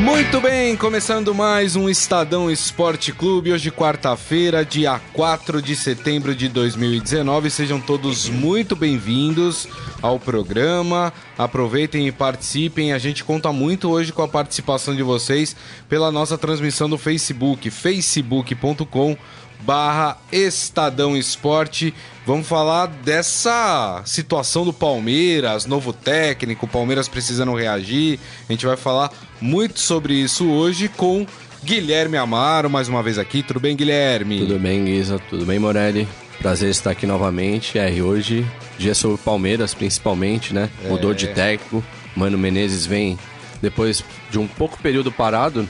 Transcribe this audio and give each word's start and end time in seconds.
Muito 0.00 0.40
bem, 0.40 0.78
começando 0.78 1.34
mais 1.34 1.76
um 1.76 1.86
Estadão 1.86 2.50
Esporte 2.50 3.12
Clube, 3.12 3.52
hoje 3.52 3.70
quarta-feira, 3.70 4.64
dia 4.64 4.98
4 5.12 5.60
de 5.60 5.76
setembro 5.76 6.34
de 6.34 6.48
2019. 6.48 7.50
Sejam 7.50 7.78
todos 7.78 8.26
muito 8.26 8.74
bem-vindos 8.74 9.68
ao 10.00 10.18
programa. 10.18 11.12
Aproveitem 11.36 12.08
e 12.08 12.12
participem. 12.12 12.94
A 12.94 12.98
gente 12.98 13.22
conta 13.22 13.52
muito 13.52 13.90
hoje 13.90 14.10
com 14.10 14.22
a 14.22 14.28
participação 14.28 14.96
de 14.96 15.02
vocês 15.02 15.54
pela 15.86 16.10
nossa 16.10 16.38
transmissão 16.38 16.88
do 16.88 16.96
Facebook, 16.96 17.70
facebook.com 17.70 19.18
barra 19.62 20.16
Estadão 20.32 21.16
Esporte. 21.16 21.94
Vamos 22.26 22.46
falar 22.46 22.86
dessa 22.86 24.02
situação 24.04 24.64
do 24.64 24.72
Palmeiras, 24.72 25.66
novo 25.66 25.92
técnico, 25.92 26.66
Palmeiras 26.66 27.08
precisando 27.08 27.54
reagir. 27.54 28.18
A 28.48 28.52
gente 28.52 28.66
vai 28.66 28.76
falar 28.76 29.10
muito 29.40 29.80
sobre 29.80 30.14
isso 30.14 30.48
hoje 30.48 30.88
com 30.88 31.26
Guilherme 31.64 32.16
Amaro, 32.16 32.70
mais 32.70 32.88
uma 32.88 33.02
vez 33.02 33.18
aqui. 33.18 33.42
Tudo 33.42 33.60
bem, 33.60 33.76
Guilherme? 33.76 34.38
Tudo 34.40 34.58
bem, 34.58 34.84
Guisa. 34.84 35.18
Tudo 35.28 35.44
bem, 35.44 35.58
Morelli? 35.58 36.08
Prazer 36.38 36.70
estar 36.70 36.90
aqui 36.90 37.06
novamente. 37.06 37.78
É, 37.78 37.92
e 37.92 38.00
hoje, 38.00 38.46
dia 38.78 38.94
sobre 38.94 39.18
Palmeiras, 39.18 39.74
principalmente, 39.74 40.54
né? 40.54 40.70
É. 40.84 40.88
Mudou 40.88 41.12
de 41.12 41.28
técnico. 41.28 41.84
Mano 42.16 42.38
Menezes 42.38 42.86
vem 42.86 43.18
depois 43.60 44.02
de 44.30 44.38
um 44.38 44.46
pouco 44.46 44.78
período 44.78 45.12
parado, 45.12 45.68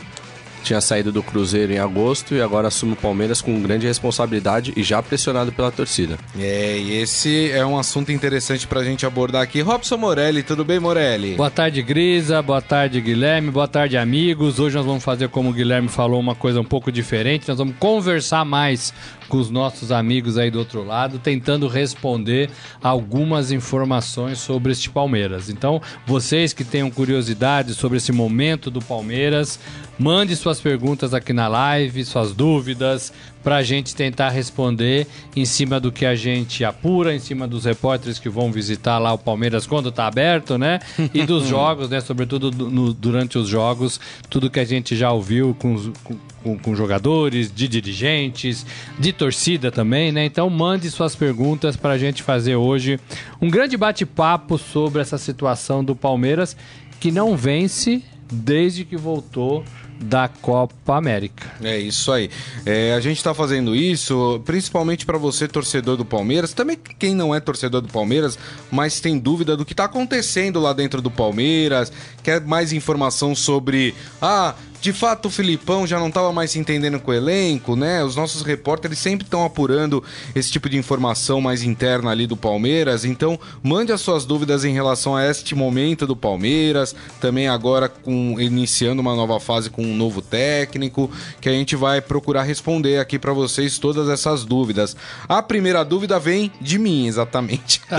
tinha 0.62 0.80
saído 0.80 1.10
do 1.10 1.22
Cruzeiro 1.22 1.72
em 1.72 1.78
agosto 1.78 2.34
e 2.34 2.40
agora 2.40 2.68
assume 2.68 2.92
o 2.92 2.96
Palmeiras 2.96 3.40
com 3.40 3.60
grande 3.60 3.86
responsabilidade 3.86 4.72
e 4.76 4.82
já 4.82 5.02
pressionado 5.02 5.52
pela 5.52 5.70
torcida. 5.70 6.18
É, 6.38 6.78
e 6.78 6.92
esse 6.92 7.50
é 7.50 7.64
um 7.64 7.78
assunto 7.78 8.12
interessante 8.12 8.66
pra 8.66 8.84
gente 8.84 9.04
abordar 9.06 9.42
aqui. 9.42 9.60
Robson 9.60 9.96
Morelli, 9.96 10.42
tudo 10.42 10.64
bem, 10.64 10.78
Morelli? 10.78 11.34
Boa 11.34 11.50
tarde, 11.50 11.82
Grisa. 11.82 12.42
Boa 12.42 12.62
tarde, 12.62 13.00
Guilherme. 13.00 13.50
Boa 13.50 13.68
tarde, 13.68 13.96
amigos. 13.96 14.58
Hoje 14.58 14.76
nós 14.76 14.86
vamos 14.86 15.04
fazer, 15.04 15.28
como 15.28 15.50
o 15.50 15.52
Guilherme 15.52 15.88
falou, 15.88 16.20
uma 16.20 16.34
coisa 16.34 16.60
um 16.60 16.64
pouco 16.64 16.92
diferente. 16.92 17.48
Nós 17.48 17.58
vamos 17.58 17.74
conversar 17.78 18.44
mais 18.44 18.92
com 19.30 19.38
os 19.38 19.48
nossos 19.48 19.92
amigos 19.92 20.36
aí 20.36 20.50
do 20.50 20.58
outro 20.58 20.84
lado, 20.84 21.18
tentando 21.18 21.68
responder 21.68 22.50
algumas 22.82 23.52
informações 23.52 24.38
sobre 24.40 24.72
este 24.72 24.90
Palmeiras. 24.90 25.48
Então, 25.48 25.80
vocês 26.04 26.52
que 26.52 26.64
tenham 26.64 26.90
curiosidade 26.90 27.72
sobre 27.74 27.98
esse 27.98 28.10
momento 28.10 28.70
do 28.70 28.82
Palmeiras, 28.82 29.58
mande 29.98 30.34
suas 30.50 30.60
perguntas 30.60 31.14
aqui 31.14 31.32
na 31.32 31.46
live, 31.46 32.04
suas 32.04 32.34
dúvidas, 32.34 33.12
para 33.42 33.56
a 33.56 33.62
gente 33.62 33.94
tentar 33.94 34.30
responder 34.30 35.06
em 35.36 35.44
cima 35.44 35.78
do 35.78 35.92
que 35.92 36.04
a 36.04 36.16
gente 36.16 36.64
apura, 36.64 37.14
em 37.14 37.20
cima 37.20 37.46
dos 37.46 37.64
repórteres 37.64 38.18
que 38.18 38.28
vão 38.28 38.50
visitar 38.50 38.98
lá 38.98 39.12
o 39.12 39.18
Palmeiras 39.18 39.64
quando 39.64 39.90
está 39.90 40.08
aberto, 40.08 40.58
né? 40.58 40.80
E 41.14 41.24
dos 41.24 41.46
jogos, 41.46 41.88
né? 41.88 42.00
Sobretudo 42.00 42.50
no, 42.50 42.92
durante 42.92 43.38
os 43.38 43.46
jogos, 43.46 44.00
tudo 44.28 44.50
que 44.50 44.58
a 44.58 44.64
gente 44.64 44.96
já 44.96 45.12
ouviu 45.12 45.54
com, 45.58 45.76
com 46.02 46.16
com, 46.62 46.74
jogadores, 46.74 47.52
de 47.54 47.68
dirigentes, 47.68 48.64
de 48.98 49.12
torcida 49.12 49.70
também, 49.70 50.10
né? 50.10 50.24
Então 50.24 50.48
mande 50.48 50.90
suas 50.90 51.14
perguntas 51.14 51.76
para 51.76 51.92
a 51.92 51.98
gente 51.98 52.22
fazer 52.22 52.56
hoje 52.56 52.98
um 53.42 53.50
grande 53.50 53.76
bate-papo 53.76 54.56
sobre 54.56 55.02
essa 55.02 55.18
situação 55.18 55.84
do 55.84 55.94
Palmeiras 55.94 56.56
que 56.98 57.12
não 57.12 57.36
vence 57.36 58.02
desde 58.32 58.86
que 58.86 58.96
voltou 58.96 59.64
da 60.00 60.28
Copa 60.28 60.96
América. 60.96 61.52
É 61.62 61.78
isso 61.78 62.10
aí. 62.10 62.30
É, 62.64 62.94
a 62.94 63.00
gente 63.00 63.18
está 63.18 63.34
fazendo 63.34 63.76
isso 63.76 64.40
principalmente 64.44 65.04
para 65.04 65.18
você, 65.18 65.46
torcedor 65.46 65.96
do 65.96 66.04
Palmeiras, 66.04 66.54
também 66.54 66.78
quem 66.98 67.14
não 67.14 67.34
é 67.34 67.40
torcedor 67.40 67.82
do 67.82 67.88
Palmeiras, 67.88 68.38
mas 68.70 69.00
tem 69.00 69.18
dúvida 69.18 69.56
do 69.56 69.64
que 69.64 69.72
está 69.72 69.84
acontecendo 69.84 70.58
lá 70.58 70.72
dentro 70.72 71.02
do 71.02 71.10
Palmeiras, 71.10 71.92
quer 72.22 72.40
mais 72.40 72.72
informação 72.72 73.34
sobre. 73.34 73.94
Ah, 74.20 74.54
de 74.80 74.92
fato, 74.92 75.26
o 75.26 75.30
Filipão 75.30 75.86
já 75.86 75.98
não 75.98 76.08
estava 76.08 76.32
mais 76.32 76.52
se 76.52 76.58
entendendo 76.58 76.98
com 76.98 77.10
o 77.10 77.14
elenco, 77.14 77.76
né? 77.76 78.02
Os 78.02 78.16
nossos 78.16 78.42
repórteres 78.42 78.98
sempre 78.98 79.26
estão 79.26 79.44
apurando 79.44 80.02
esse 80.34 80.50
tipo 80.50 80.68
de 80.68 80.76
informação 80.78 81.40
mais 81.40 81.62
interna 81.62 82.10
ali 82.10 82.26
do 82.26 82.36
Palmeiras. 82.36 83.04
Então, 83.04 83.38
mande 83.62 83.92
as 83.92 84.00
suas 84.00 84.24
dúvidas 84.24 84.64
em 84.64 84.72
relação 84.72 85.14
a 85.14 85.26
este 85.26 85.54
momento 85.54 86.06
do 86.06 86.16
Palmeiras, 86.16 86.94
também 87.20 87.46
agora 87.46 87.88
com 87.88 88.40
iniciando 88.40 89.02
uma 89.02 89.14
nova 89.14 89.38
fase 89.38 89.68
com 89.68 89.82
um 89.82 89.94
novo 89.94 90.22
técnico, 90.22 91.10
que 91.40 91.48
a 91.48 91.52
gente 91.52 91.76
vai 91.76 92.00
procurar 92.00 92.42
responder 92.42 92.98
aqui 92.98 93.18
para 93.18 93.32
vocês 93.32 93.78
todas 93.78 94.08
essas 94.08 94.44
dúvidas. 94.44 94.96
A 95.28 95.42
primeira 95.42 95.84
dúvida 95.84 96.18
vem 96.18 96.50
de 96.60 96.78
mim, 96.78 97.06
exatamente. 97.06 97.82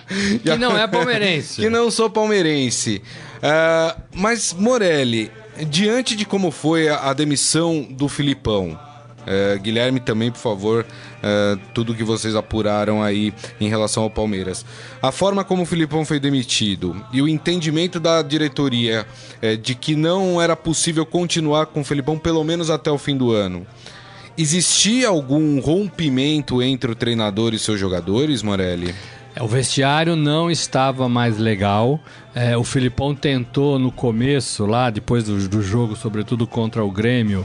que 0.42 0.56
não 0.56 0.76
é 0.76 0.86
palmeirense. 0.86 1.60
que 1.60 1.68
não 1.68 1.90
sou 1.90 2.08
palmeirense. 2.08 3.02
Uh, 3.38 4.00
mas, 4.14 4.52
Morelli, 4.52 5.30
diante 5.64 6.16
de 6.16 6.24
como 6.24 6.50
foi 6.50 6.88
a, 6.88 7.10
a 7.10 7.12
demissão 7.12 7.82
do 7.82 8.08
Filipão, 8.08 8.78
é, 9.26 9.58
Guilherme 9.58 10.00
também, 10.00 10.30
por 10.30 10.38
favor, 10.38 10.86
é, 11.22 11.58
tudo 11.74 11.94
que 11.94 12.02
vocês 12.02 12.34
apuraram 12.34 13.02
aí 13.02 13.32
em 13.60 13.68
relação 13.68 14.02
ao 14.02 14.10
Palmeiras. 14.10 14.64
A 15.02 15.12
forma 15.12 15.44
como 15.44 15.62
o 15.62 15.66
Filipão 15.66 16.04
foi 16.04 16.18
demitido 16.18 16.96
e 17.12 17.20
o 17.20 17.28
entendimento 17.28 18.00
da 18.00 18.22
diretoria 18.22 19.06
é, 19.42 19.56
de 19.56 19.74
que 19.74 19.94
não 19.94 20.40
era 20.40 20.56
possível 20.56 21.04
continuar 21.04 21.66
com 21.66 21.80
o 21.80 21.84
Filipão 21.84 22.18
pelo 22.18 22.42
menos 22.42 22.70
até 22.70 22.90
o 22.90 22.98
fim 22.98 23.16
do 23.16 23.32
ano. 23.32 23.66
Existia 24.38 25.08
algum 25.08 25.60
rompimento 25.60 26.62
entre 26.62 26.90
o 26.90 26.94
treinador 26.94 27.52
e 27.52 27.58
seus 27.58 27.78
jogadores, 27.78 28.42
Morelli? 28.42 28.94
É, 29.34 29.42
o 29.42 29.46
vestiário 29.46 30.16
não 30.16 30.50
estava 30.50 31.08
mais 31.08 31.36
legal. 31.36 32.00
É, 32.34 32.56
o 32.56 32.64
Filipão 32.64 33.14
tentou 33.14 33.78
no 33.78 33.90
começo, 33.90 34.64
lá 34.66 34.90
depois 34.90 35.24
do, 35.24 35.48
do 35.48 35.62
jogo, 35.62 35.96
sobretudo 35.96 36.46
contra 36.46 36.84
o 36.84 36.90
Grêmio, 36.90 37.44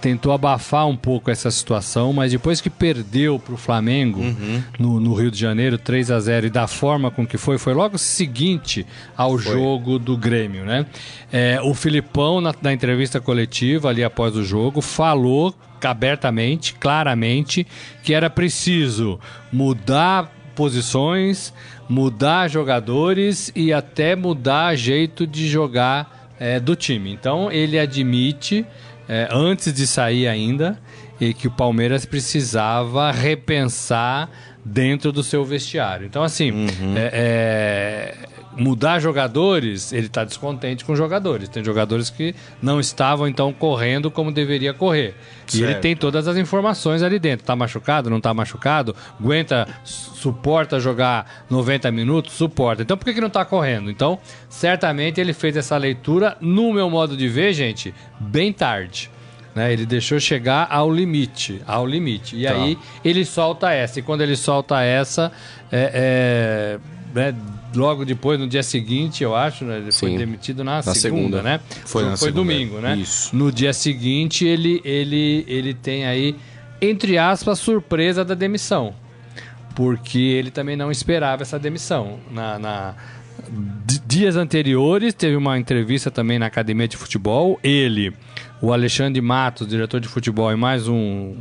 tentou 0.00 0.32
abafar 0.32 0.86
um 0.86 0.96
pouco 0.96 1.30
essa 1.30 1.50
situação, 1.50 2.12
mas 2.12 2.32
depois 2.32 2.60
que 2.60 2.68
perdeu 2.68 3.38
para 3.38 3.54
o 3.54 3.56
Flamengo 3.56 4.20
uhum. 4.20 4.62
no, 4.78 5.00
no, 5.00 5.14
Rio 5.14 5.30
de 5.30 5.38
Janeiro 5.38 5.78
3 5.78 6.10
a 6.10 6.20
0 6.20 6.46
e 6.46 6.50
da 6.50 6.66
forma 6.66 7.10
com 7.10 7.26
que 7.26 7.38
foi, 7.38 7.58
foi 7.58 7.74
logo 7.74 7.96
seguinte 7.98 8.86
ao 9.16 9.38
foi. 9.38 9.52
jogo 9.52 9.98
do 9.98 10.16
Grêmio, 10.16 10.64
né? 10.64 10.86
É, 11.32 11.58
o 11.62 11.74
Filipão, 11.74 12.40
na, 12.40 12.54
na 12.60 12.72
entrevista 12.72 13.20
coletiva 13.20 13.88
ali 13.88 14.04
após 14.04 14.36
o 14.36 14.44
jogo, 14.44 14.80
falou 14.80 15.54
abertamente, 15.82 16.74
claramente, 16.74 17.66
que 18.02 18.12
era 18.12 18.28
preciso 18.28 19.20
mudar 19.52 20.32
posições, 20.54 21.52
mudar 21.88 22.48
jogadores 22.48 23.52
e 23.54 23.72
até 23.72 24.16
mudar 24.16 24.74
jeito 24.74 25.26
de 25.26 25.48
jogar 25.48 26.30
é, 26.38 26.58
do 26.60 26.74
time. 26.76 27.12
Então 27.12 27.50
ele 27.50 27.78
admite, 27.78 28.64
é, 29.08 29.28
antes 29.30 29.72
de 29.72 29.86
sair 29.86 30.28
ainda, 30.28 30.78
e 31.20 31.32
que 31.32 31.48
o 31.48 31.50
Palmeiras 31.50 32.04
precisava 32.04 33.10
repensar 33.10 34.28
dentro 34.64 35.12
do 35.12 35.22
seu 35.22 35.44
vestiário. 35.44 36.06
Então, 36.06 36.22
assim, 36.22 36.50
uhum. 36.50 36.94
é, 36.96 37.10
é 37.12 38.35
mudar 38.56 38.98
jogadores, 38.98 39.92
ele 39.92 40.06
está 40.06 40.24
descontente 40.24 40.84
com 40.84 40.96
jogadores. 40.96 41.48
Tem 41.48 41.62
jogadores 41.62 42.10
que 42.10 42.34
não 42.62 42.80
estavam 42.80 43.28
então 43.28 43.52
correndo 43.52 44.10
como 44.10 44.32
deveria 44.32 44.72
correr. 44.72 45.14
Certo. 45.46 45.56
E 45.56 45.62
ele 45.62 45.74
tem 45.76 45.94
todas 45.94 46.26
as 46.26 46.36
informações 46.36 47.02
ali 47.02 47.18
dentro. 47.18 47.46
Tá 47.46 47.54
machucado, 47.54 48.10
não 48.10 48.20
tá 48.20 48.32
machucado? 48.32 48.96
Aguenta, 49.20 49.68
suporta 49.84 50.80
jogar 50.80 51.44
90 51.50 51.90
minutos? 51.92 52.32
Suporta. 52.32 52.82
Então 52.82 52.96
por 52.96 53.04
que, 53.04 53.14
que 53.14 53.20
não 53.20 53.30
tá 53.30 53.44
correndo? 53.44 53.90
Então, 53.90 54.18
certamente 54.48 55.20
ele 55.20 55.32
fez 55.32 55.56
essa 55.56 55.76
leitura, 55.76 56.36
no 56.40 56.72
meu 56.72 56.88
modo 56.88 57.16
de 57.16 57.28
ver, 57.28 57.52
gente, 57.52 57.94
bem 58.18 58.52
tarde. 58.52 59.10
Né? 59.56 59.72
Ele 59.72 59.86
deixou 59.86 60.20
chegar 60.20 60.68
ao 60.70 60.92
limite, 60.92 61.62
ao 61.66 61.86
limite. 61.86 62.36
E 62.36 62.44
tá. 62.44 62.52
aí 62.52 62.78
ele 63.02 63.24
solta 63.24 63.72
essa. 63.72 63.98
E 63.98 64.02
quando 64.02 64.20
ele 64.20 64.36
solta 64.36 64.82
essa, 64.82 65.32
é, 65.72 65.90
é, 65.94 66.78
né, 67.14 67.34
logo 67.76 68.04
depois, 68.04 68.38
no 68.38 68.46
dia 68.46 68.62
seguinte, 68.62 69.22
eu 69.22 69.34
acho, 69.34 69.64
né? 69.64 69.78
Ele 69.78 69.92
Sim. 69.92 70.08
foi 70.08 70.18
demitido 70.18 70.64
na, 70.64 70.76
na 70.76 70.82
segunda, 70.82 70.98
segunda, 70.98 71.42
né? 71.42 71.60
Foi, 71.84 72.04
foi 72.04 72.16
segunda. 72.16 72.34
domingo, 72.34 72.78
né? 72.78 72.96
Isso. 72.96 73.34
No 73.34 73.52
dia 73.52 73.72
seguinte, 73.72 74.44
ele, 74.44 74.80
ele, 74.84 75.44
ele 75.46 75.74
tem 75.74 76.06
aí, 76.06 76.36
entre 76.80 77.18
aspas, 77.18 77.58
surpresa 77.58 78.24
da 78.24 78.34
demissão. 78.34 78.94
Porque 79.74 80.18
ele 80.18 80.50
também 80.50 80.76
não 80.76 80.90
esperava 80.90 81.42
essa 81.42 81.58
demissão. 81.58 82.18
Na, 82.30 82.58
na 82.58 82.94
dias 84.06 84.36
anteriores, 84.36 85.14
teve 85.14 85.36
uma 85.36 85.58
entrevista 85.58 86.10
também 86.10 86.38
na 86.38 86.46
Academia 86.46 86.88
de 86.88 86.96
Futebol. 86.96 87.58
Ele, 87.62 88.12
o 88.60 88.72
Alexandre 88.72 89.20
Matos, 89.20 89.66
diretor 89.66 90.00
de 90.00 90.08
futebol, 90.08 90.50
e 90.50 90.56
mais 90.56 90.88
um, 90.88 91.36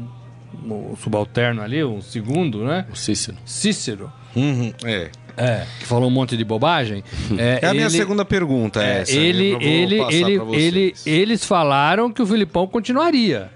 um 0.65 0.95
subalterno 0.97 1.61
ali, 1.61 1.83
um 1.83 2.01
segundo, 2.01 2.65
né? 2.65 2.85
O 2.91 2.95
Cícero. 2.95 3.37
Cícero. 3.45 4.11
Uhum, 4.35 4.73
é 4.83 5.09
é, 5.37 5.65
que 5.79 5.85
falou 5.85 6.07
um 6.07 6.11
monte 6.11 6.37
de 6.37 6.43
bobagem. 6.43 7.03
É, 7.37 7.59
é 7.61 7.67
a 7.67 7.73
minha 7.73 7.89
segunda 7.89 8.23
pergunta. 8.23 8.81
É, 8.83 9.01
essa, 9.01 9.11
ele, 9.11 9.55
ele, 9.59 9.99
ele, 9.99 10.41
ele, 10.53 10.93
eles 11.05 11.45
falaram 11.45 12.11
que 12.11 12.21
o 12.21 12.25
Filipão 12.25 12.67
continuaria. 12.67 13.51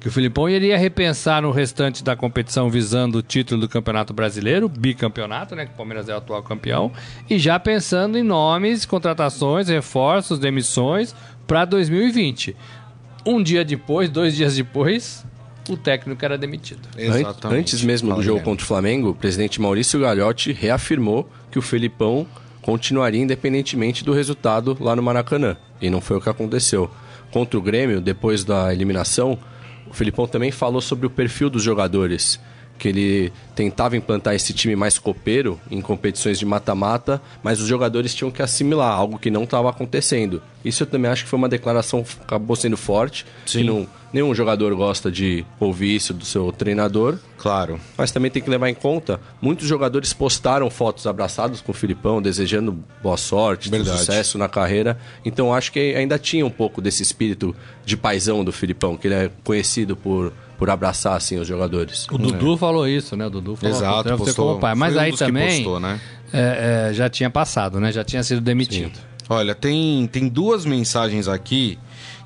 Que 0.00 0.08
o 0.08 0.10
Filipão 0.10 0.48
iria 0.48 0.78
repensar 0.78 1.42
no 1.42 1.50
restante 1.50 2.02
da 2.02 2.16
competição 2.16 2.70
visando 2.70 3.18
o 3.18 3.22
título 3.22 3.60
do 3.60 3.68
Campeonato 3.68 4.14
Brasileiro, 4.14 4.68
bicampeonato, 4.68 5.54
né? 5.54 5.66
Que 5.66 5.72
o 5.72 5.76
Palmeiras 5.76 6.08
é 6.08 6.14
o 6.14 6.16
atual 6.16 6.42
campeão. 6.42 6.90
E 7.28 7.38
já 7.38 7.60
pensando 7.60 8.16
em 8.16 8.22
nomes, 8.22 8.86
contratações, 8.86 9.68
reforços, 9.68 10.38
demissões 10.38 11.14
para 11.46 11.66
2020. 11.66 12.56
Um 13.26 13.42
dia 13.42 13.62
depois, 13.62 14.08
dois 14.08 14.34
dias 14.34 14.56
depois, 14.56 15.24
o 15.74 15.76
técnico 15.76 16.24
era 16.24 16.36
demitido. 16.36 16.80
Exatamente. 16.96 17.60
Antes 17.60 17.82
mesmo 17.82 18.14
do 18.14 18.22
jogo 18.22 18.42
contra 18.42 18.64
o 18.64 18.66
Flamengo, 18.66 19.10
o 19.10 19.14
presidente 19.14 19.60
Maurício 19.60 20.00
Gagliotti 20.00 20.52
reafirmou 20.52 21.28
que 21.50 21.58
o 21.58 21.62
Felipão 21.62 22.26
continuaria 22.62 23.22
independentemente 23.22 24.04
do 24.04 24.12
resultado 24.12 24.76
lá 24.80 24.94
no 24.94 25.02
Maracanã. 25.02 25.56
E 25.80 25.88
não 25.88 26.00
foi 26.00 26.16
o 26.16 26.20
que 26.20 26.28
aconteceu. 26.28 26.90
Contra 27.30 27.58
o 27.58 27.62
Grêmio, 27.62 28.00
depois 28.00 28.44
da 28.44 28.72
eliminação, 28.72 29.38
o 29.88 29.94
Felipão 29.94 30.26
também 30.26 30.50
falou 30.50 30.80
sobre 30.80 31.06
o 31.06 31.10
perfil 31.10 31.48
dos 31.48 31.62
jogadores 31.62 32.40
que 32.80 32.88
ele 32.88 33.32
tentava 33.54 33.94
implantar 33.94 34.34
esse 34.34 34.54
time 34.54 34.74
mais 34.74 34.98
copeiro 34.98 35.60
em 35.70 35.82
competições 35.82 36.38
de 36.38 36.46
mata-mata, 36.46 37.20
mas 37.42 37.60
os 37.60 37.68
jogadores 37.68 38.14
tinham 38.14 38.30
que 38.30 38.40
assimilar, 38.40 38.98
algo 38.98 39.18
que 39.18 39.30
não 39.30 39.44
estava 39.44 39.68
acontecendo. 39.68 40.42
Isso 40.64 40.82
eu 40.82 40.86
também 40.86 41.10
acho 41.10 41.24
que 41.24 41.30
foi 41.30 41.38
uma 41.38 41.48
declaração 41.48 42.02
que 42.02 42.16
acabou 42.22 42.56
sendo 42.56 42.78
forte, 42.78 43.26
Sim. 43.44 43.64
não, 43.64 43.86
nenhum 44.12 44.34
jogador 44.34 44.74
gosta 44.74 45.10
de 45.10 45.44
ouvir 45.58 45.94
isso 45.94 46.14
do 46.14 46.24
seu 46.24 46.50
treinador. 46.52 47.18
Claro. 47.36 47.78
Mas 47.98 48.10
também 48.10 48.30
tem 48.30 48.42
que 48.42 48.48
levar 48.48 48.70
em 48.70 48.74
conta, 48.74 49.20
muitos 49.42 49.68
jogadores 49.68 50.14
postaram 50.14 50.70
fotos 50.70 51.06
abraçados 51.06 51.60
com 51.60 51.72
o 51.72 51.74
Filipão, 51.74 52.22
desejando 52.22 52.82
boa 53.02 53.18
sorte, 53.18 53.68
sucesso 53.84 54.38
na 54.38 54.48
carreira. 54.48 54.98
Então 55.22 55.52
acho 55.54 55.70
que 55.70 55.94
ainda 55.94 56.18
tinha 56.18 56.46
um 56.46 56.50
pouco 56.50 56.80
desse 56.80 57.02
espírito 57.02 57.54
de 57.84 57.94
paisão 57.94 58.42
do 58.42 58.52
Filipão, 58.52 58.96
que 58.96 59.06
ele 59.06 59.14
é 59.14 59.30
conhecido 59.44 59.94
por 59.94 60.32
por 60.60 60.68
abraçar 60.68 61.16
assim 61.16 61.38
os 61.38 61.48
jogadores. 61.48 62.06
O 62.12 62.18
Dudu 62.18 62.52
é. 62.52 62.56
falou 62.58 62.86
isso, 62.86 63.16
né? 63.16 63.26
O 63.26 63.30
Dudu 63.30 63.56
falou 63.56 63.74
Exato, 63.74 64.16
postou, 64.18 64.46
como 64.48 64.60
pai. 64.60 64.74
Mas 64.74 64.94
um 64.94 64.98
aí 64.98 65.16
também 65.16 65.56
postou, 65.56 65.80
né? 65.80 65.98
é, 66.30 66.90
é, 66.90 66.92
já 66.92 67.08
tinha 67.08 67.30
passado, 67.30 67.80
né? 67.80 67.90
Já 67.90 68.04
tinha 68.04 68.22
sido 68.22 68.42
demitido. 68.42 68.94
Sim. 68.94 69.02
Olha, 69.30 69.54
tem, 69.54 70.06
tem 70.08 70.28
duas 70.28 70.66
mensagens 70.66 71.28
aqui 71.28 71.78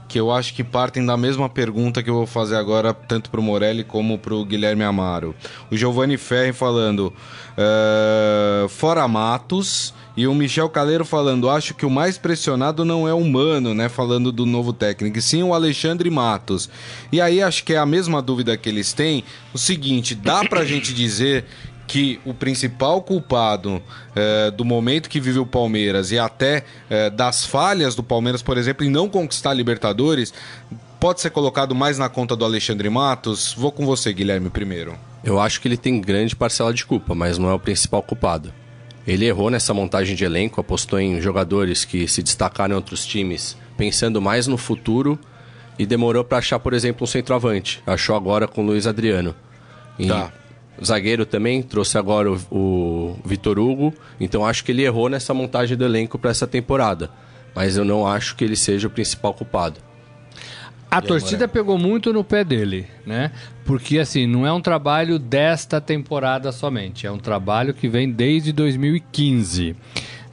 que 0.09 0.19
eu 0.19 0.33
acho 0.33 0.53
que 0.53 0.65
partem 0.65 1.07
da 1.07 1.17
mesma 1.17 1.49
pergunta 1.49 2.03
que 2.03 2.11
eu 2.11 2.15
vou 2.15 2.27
fazer 2.27 2.57
agora, 2.57 2.93
tanto 2.93 3.31
para 3.31 3.39
o 3.39 3.43
Morelli 3.43 3.85
como 3.85 4.19
para 4.19 4.35
o 4.35 4.45
Guilherme 4.45 4.83
Amaro. 4.83 5.33
O 5.71 5.77
Giovanni 5.77 6.17
Ferri 6.17 6.53
falando: 6.53 7.13
uh, 7.57 8.69
fora 8.69 9.07
Matos 9.07 9.95
e 10.17 10.27
o 10.27 10.35
Michel 10.35 10.69
Caleiro 10.69 11.05
falando, 11.05 11.51
acho 11.51 11.75
que 11.75 11.85
o 11.85 11.91
mais 11.91 12.17
pressionado 12.17 12.85
não 12.85 13.09
é 13.09 13.13
o 13.13 13.25
Mano, 13.25 13.75
né? 13.75 13.89
Falando 13.89 14.31
do 14.31 14.47
novo 14.47 14.73
técnico, 14.73 15.21
sim 15.21 15.43
o 15.43 15.53
Alexandre 15.53 16.09
Matos. 16.09 16.71
E 17.11 17.21
aí 17.21 17.43
acho 17.43 17.65
que 17.65 17.75
é 17.75 17.79
a 17.79 17.87
mesma 17.87 18.23
dúvida 18.23 18.57
que 18.57 18.69
eles 18.69 18.93
têm. 18.93 19.25
O 19.53 19.59
seguinte, 19.59 20.15
dá 20.15 20.45
pra 20.45 20.65
gente 20.65 20.95
dizer 20.95 21.45
que 21.87 22.21
o 22.25 22.33
principal 22.33 23.03
culpado 23.03 23.83
eh, 24.15 24.51
do 24.53 24.65
momento 24.65 25.09
que 25.09 25.21
vive 25.21 25.39
o 25.39 25.47
Palmeiras 25.47 26.13
e 26.13 26.19
até 26.19 26.65
eh, 26.89 27.11
das 27.11 27.45
falhas 27.45 27.95
do 27.95 28.03
Palmeiras, 28.03 28.41
por 28.41 28.57
exemplo, 28.57 28.87
em 28.87 28.91
não 28.91 29.09
conquistar 29.09 29.51
a 29.51 29.55
Libertadores, 29.55 30.33
pode 30.99 31.21
ser 31.21 31.31
colocado 31.31 31.75
mais 31.75 31.99
na 31.99 32.09
conta 32.09 32.35
do 32.35 32.45
Alexandre 32.45 32.89
Matos? 32.89 33.53
Vou 33.53 33.71
com 33.71 33.85
você, 33.85 34.13
Guilherme, 34.13 34.49
primeiro. 34.49 34.97
Eu 35.23 35.41
acho 35.41 35.61
que 35.61 35.69
ele 35.69 35.77
tem 35.77 36.01
grande 36.01 36.35
parcela 36.37 36.73
de 36.73 36.87
culpa, 36.87 37.15
mas 37.15 37.37
não 37.37 37.51
é 37.51 37.53
o 37.53 37.59
principal 37.59 38.03
culpado. 38.03 38.53
Ele 39.07 39.27
errou 39.27 39.51
nessa 39.51 39.75
montagem 39.75 40.17
de 40.17 40.25
elenco, 40.25 40.61
apostou 40.61 40.99
em 40.99 41.21
jogadores 41.21 41.85
que 41.85 42.09
se 42.09 42.23
destacaram 42.23 42.73
em 42.73 42.77
outros 42.77 43.05
times, 43.05 43.57
pensando 43.77 44.21
mais 44.21 44.47
no 44.47 44.57
futuro 44.57 45.19
e 45.79 45.85
demorou 45.85 46.25
para 46.25 46.39
achar, 46.39 46.59
por 46.59 46.73
exemplo, 46.73 47.05
um 47.05 47.07
centroavante. 47.07 47.83
Achou 47.87 48.17
agora 48.17 48.49
com 48.49 48.63
o 48.63 48.67
Luiz 48.67 48.87
Adriano. 48.87 49.35
E 49.99 50.09
tá. 50.09 50.33
Zagueiro 50.83 51.27
também, 51.27 51.63
trouxe 51.63 51.99
agora 51.99 52.33
o, 52.33 52.39
o 52.51 53.19
Vitor 53.25 53.59
Hugo. 53.59 53.93
Então 54.19 54.45
acho 54.45 54.65
que 54.65 54.73
ele 54.73 54.83
errou 54.83 55.09
nessa 55.09 55.35
montagem 55.35 55.77
do 55.77 55.85
elenco 55.85 56.19
para 56.19 56.31
essa 56.31 56.47
temporada. 56.47 57.11
Mas 57.55 57.77
eu 57.77 57.85
não 57.85 58.07
acho 58.07 58.35
que 58.35 58.45
ele 58.45 58.57
seja 58.57 58.89
o 58.89 58.91
principal 58.91 59.35
culpado. 59.35 59.81
A 60.95 61.03
torcida 61.03 61.49
pegou 61.49 61.77
muito 61.77 62.13
no 62.13 62.23
pé 62.23 62.45
dele, 62.45 62.87
né? 63.05 63.33
Porque 63.65 63.99
assim, 63.99 64.27
não 64.27 64.47
é 64.47 64.53
um 64.53 64.61
trabalho 64.61 65.19
desta 65.19 65.81
temporada 65.81 66.53
somente, 66.53 67.07
é 67.07 67.11
um 67.11 67.19
trabalho 67.19 67.75
que 67.75 67.89
vem 67.89 68.11
desde 68.11 68.53
2015. 68.53 69.75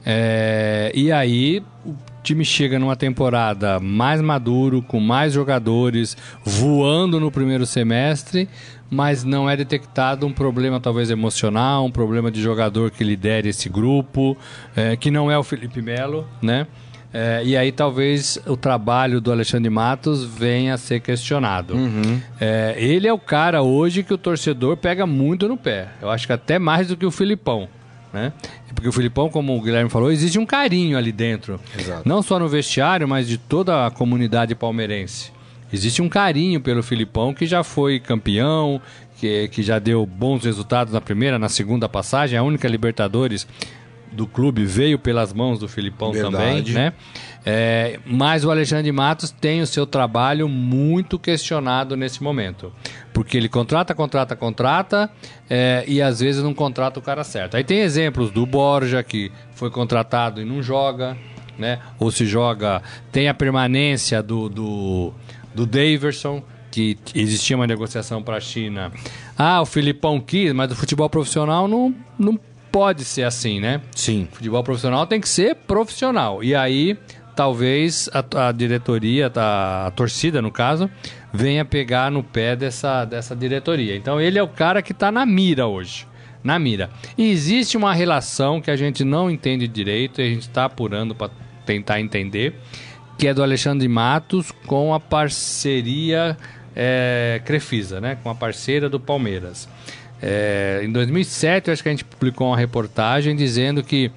É, 0.04 0.92
e 0.94 1.10
aí 1.10 1.62
o 1.84 1.94
time 2.22 2.44
chega 2.44 2.78
numa 2.78 2.94
temporada 2.94 3.80
mais 3.80 4.20
maduro, 4.20 4.82
com 4.82 5.00
mais 5.00 5.32
jogadores, 5.32 6.16
voando 6.44 7.18
no 7.18 7.30
primeiro 7.30 7.66
semestre, 7.66 8.48
mas 8.88 9.24
não 9.24 9.48
é 9.48 9.56
detectado 9.56 10.26
um 10.26 10.32
problema 10.32 10.78
talvez 10.78 11.10
emocional, 11.10 11.84
um 11.84 11.90
problema 11.90 12.30
de 12.30 12.40
jogador 12.40 12.90
que 12.90 13.02
lidere 13.02 13.48
esse 13.48 13.68
grupo, 13.68 14.36
é, 14.76 14.96
que 14.96 15.10
não 15.10 15.30
é 15.30 15.36
o 15.36 15.42
Felipe 15.42 15.82
Melo, 15.82 16.28
né? 16.40 16.66
É, 17.12 17.42
e 17.44 17.56
aí 17.56 17.70
talvez 17.70 18.38
o 18.46 18.56
trabalho 18.56 19.20
do 19.20 19.30
Alexandre 19.30 19.68
Matos 19.68 20.24
venha 20.24 20.74
a 20.74 20.78
ser 20.78 21.00
questionado. 21.00 21.74
Uhum. 21.74 22.20
É, 22.40 22.74
ele 22.78 23.06
é 23.06 23.12
o 23.12 23.18
cara 23.18 23.62
hoje 23.62 24.02
que 24.02 24.14
o 24.14 24.18
torcedor 24.18 24.76
pega 24.76 25.06
muito 25.06 25.46
no 25.46 25.56
pé. 25.56 25.88
Eu 26.00 26.10
acho 26.10 26.26
que 26.26 26.32
até 26.32 26.58
mais 26.58 26.88
do 26.88 26.96
que 26.96 27.04
o 27.04 27.10
Filipão. 27.10 27.68
Né? 28.12 28.32
Porque 28.74 28.88
o 28.88 28.92
Filipão, 28.92 29.28
como 29.28 29.56
o 29.56 29.60
Guilherme 29.60 29.90
falou, 29.90 30.10
existe 30.10 30.38
um 30.38 30.46
carinho 30.46 30.96
ali 30.96 31.12
dentro. 31.12 31.60
Exato. 31.78 32.08
Não 32.08 32.22
só 32.22 32.38
no 32.38 32.48
vestiário, 32.48 33.06
mas 33.06 33.28
de 33.28 33.36
toda 33.38 33.86
a 33.86 33.90
comunidade 33.90 34.54
palmeirense. 34.54 35.32
Existe 35.72 36.02
um 36.02 36.08
carinho 36.08 36.60
pelo 36.60 36.82
Filipão 36.82 37.32
que 37.32 37.46
já 37.46 37.62
foi 37.62 37.98
campeão, 37.98 38.80
que, 39.18 39.48
que 39.48 39.62
já 39.62 39.78
deu 39.78 40.04
bons 40.04 40.44
resultados 40.44 40.92
na 40.92 41.00
primeira, 41.00 41.38
na 41.38 41.48
segunda 41.48 41.88
passagem, 41.88 42.38
a 42.38 42.42
única 42.42 42.68
Libertadores 42.68 43.46
do 44.12 44.26
clube 44.26 44.64
veio 44.64 44.98
pelas 44.98 45.32
mãos 45.32 45.58
do 45.58 45.66
Filipão 45.66 46.12
Verdade. 46.12 46.32
também, 46.32 46.62
né? 46.72 46.92
É, 47.44 47.98
mas 48.06 48.44
o 48.44 48.50
Alexandre 48.50 48.92
Matos 48.92 49.30
tem 49.30 49.60
o 49.60 49.66
seu 49.66 49.86
trabalho 49.86 50.48
muito 50.48 51.18
questionado 51.18 51.96
nesse 51.96 52.22
momento. 52.22 52.72
Porque 53.12 53.36
ele 53.36 53.48
contrata, 53.48 53.94
contrata, 53.94 54.36
contrata 54.36 55.10
é, 55.50 55.84
e 55.88 56.00
às 56.00 56.20
vezes 56.20 56.42
não 56.42 56.54
contrata 56.54 57.00
o 57.00 57.02
cara 57.02 57.24
certo. 57.24 57.56
Aí 57.56 57.64
tem 57.64 57.80
exemplos 57.80 58.30
do 58.30 58.46
Borja, 58.46 59.02
que 59.02 59.32
foi 59.54 59.70
contratado 59.70 60.40
e 60.40 60.44
não 60.44 60.62
joga, 60.62 61.16
né? 61.58 61.80
Ou 61.98 62.10
se 62.10 62.26
joga, 62.26 62.82
tem 63.10 63.28
a 63.28 63.34
permanência 63.34 64.22
do, 64.22 64.48
do, 64.48 65.12
do 65.54 65.66
Daverson, 65.66 66.42
que 66.70 66.96
existia 67.14 67.54
uma 67.54 67.66
negociação 67.66 68.22
para 68.22 68.36
a 68.36 68.40
China. 68.40 68.90
Ah, 69.36 69.60
o 69.60 69.66
Filipão 69.66 70.18
quis, 70.20 70.52
mas 70.52 70.72
o 70.72 70.76
futebol 70.76 71.08
profissional 71.10 71.68
não, 71.68 71.94
não 72.18 72.40
pode 72.72 73.04
ser 73.04 73.24
assim, 73.24 73.60
né? 73.60 73.82
Sim. 73.94 74.26
Futebol 74.32 74.64
profissional 74.64 75.06
tem 75.06 75.20
que 75.20 75.28
ser 75.28 75.54
profissional. 75.54 76.42
E 76.42 76.54
aí, 76.54 76.96
talvez 77.36 78.08
a, 78.12 78.48
a 78.48 78.52
diretoria, 78.52 79.30
a, 79.36 79.86
a, 79.86 79.90
torcida, 79.90 80.40
no 80.40 80.50
caso, 80.50 80.90
venha 81.32 81.64
pegar 81.66 82.10
no 82.10 82.24
pé 82.24 82.56
dessa, 82.56 83.04
dessa 83.04 83.36
diretoria. 83.36 83.94
Então, 83.94 84.18
ele 84.18 84.38
é 84.38 84.42
o 84.42 84.48
cara 84.48 84.80
que 84.80 84.92
está 84.92 85.12
na 85.12 85.26
mira 85.26 85.66
hoje. 85.66 86.06
Na 86.42 86.58
mira. 86.58 86.90
E 87.16 87.30
existe 87.30 87.76
uma 87.76 87.92
relação 87.92 88.60
que 88.60 88.70
a 88.70 88.76
gente 88.76 89.04
não 89.04 89.30
entende 89.30 89.68
direito 89.68 90.20
e 90.20 90.24
a 90.24 90.28
gente 90.28 90.42
está 90.42 90.64
apurando 90.64 91.14
para 91.14 91.30
tentar 91.64 92.00
entender, 92.00 92.58
que 93.16 93.28
é 93.28 93.34
do 93.34 93.42
Alexandre 93.42 93.86
Matos 93.86 94.50
com 94.66 94.92
a 94.92 94.98
parceria 94.98 96.36
é, 96.74 97.40
Crefisa, 97.44 98.00
né? 98.00 98.18
Com 98.22 98.30
a 98.30 98.34
parceira 98.34 98.88
do 98.88 98.98
Palmeiras. 98.98 99.68
É, 100.22 100.82
em 100.84 100.92
2007, 100.92 101.68
eu 101.68 101.72
acho 101.72 101.82
que 101.82 101.88
a 101.88 101.92
gente 101.92 102.04
publicou 102.04 102.46
uma 102.46 102.56
reportagem 102.56 103.34
dizendo 103.34 103.82
que 103.82 104.10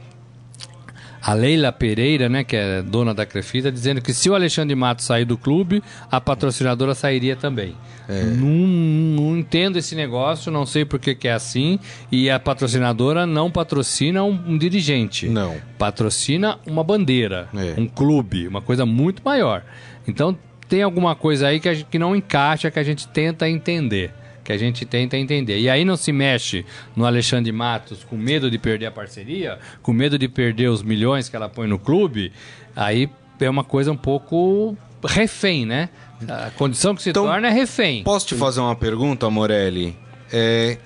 a 1.20 1.34
Leila 1.34 1.72
Pereira, 1.72 2.30
né, 2.30 2.44
que 2.44 2.56
é 2.56 2.84
dona 2.84 3.12
da 3.12 3.26
Crefisa, 3.26 3.72
dizendo 3.72 4.00
que 4.00 4.14
se 4.14 4.30
o 4.30 4.36
Alexandre 4.36 4.76
Matos 4.76 5.06
sair 5.06 5.26
do 5.26 5.36
clube, 5.36 5.82
a 6.12 6.22
patrocinadora 6.22 6.94
sairia 6.94 7.36
também. 7.36 7.76
É. 8.08 8.24
Não, 8.26 8.46
não, 8.48 9.36
entendo 9.36 9.80
esse 9.80 9.96
negócio, 9.96 10.52
não 10.52 10.68
sei 10.68 10.86
por 10.86 11.00
que, 11.00 11.16
que, 11.16 11.28
é 11.28 11.34
assim. 11.34 11.80
E 12.12 12.30
a 12.30 12.40
patrocinadora 12.40 13.26
não 13.26 13.50
patrocina 13.50 14.24
um, 14.24 14.40
um 14.50 14.56
dirigente. 14.56 15.28
Não. 15.28 15.56
Patrocina 15.80 16.60
uma 16.68 16.84
bandeira, 16.84 17.50
é. 17.56 17.74
um 17.76 17.88
clube, 17.88 18.48
uma 18.48 18.62
coisa 18.62 18.86
muito 18.86 19.24
maior. 19.26 19.64
Então 20.08 20.38
tem 20.70 20.84
alguma 20.84 21.16
coisa 21.16 21.48
aí 21.48 21.60
que, 21.60 21.74
gente, 21.74 21.88
que 21.90 21.98
não 21.98 22.16
encaixa, 22.16 22.70
que 22.70 22.78
a 22.78 22.84
gente 22.84 23.08
tenta 23.08 23.50
entender 23.50 24.14
que 24.46 24.54
a 24.54 24.58
gente 24.58 24.86
tenta 24.86 25.18
entender. 25.18 25.60
E 25.60 25.68
aí 25.68 25.84
não 25.84 25.98
se 25.98 26.12
mexe 26.12 26.64
no 26.96 27.04
Alexandre 27.04 27.52
Matos 27.52 28.04
com 28.04 28.16
medo 28.16 28.50
de 28.50 28.60
perder 28.60 28.86
a 28.86 28.92
parceria, 28.92 29.58
com 29.82 29.92
medo 29.92 30.20
de 30.20 30.30
perder 30.30 30.70
os 30.70 30.84
milhões 30.84 31.28
que 31.28 31.36
ela 31.36 31.50
põe 31.50 31.68
no 31.68 31.80
clube, 31.80 32.32
aí 32.76 33.10
é 33.40 33.50
uma 33.50 33.64
coisa 33.64 33.92
um 33.92 33.98
pouco 33.98 34.78
refém, 35.04 35.66
né? 35.66 35.90
A 36.30 36.52
condição 36.52 36.96
que 36.96 37.02
se 37.02 37.10
então, 37.10 37.26
torna 37.26 37.48
é 37.48 37.52
refém. 37.52 38.04
Posso 38.04 38.28
te 38.28 38.36
fazer 38.36 38.62
uma 38.62 38.76
pergunta, 38.76 39.30
Morelli? 39.30 39.98
É, 40.32 40.78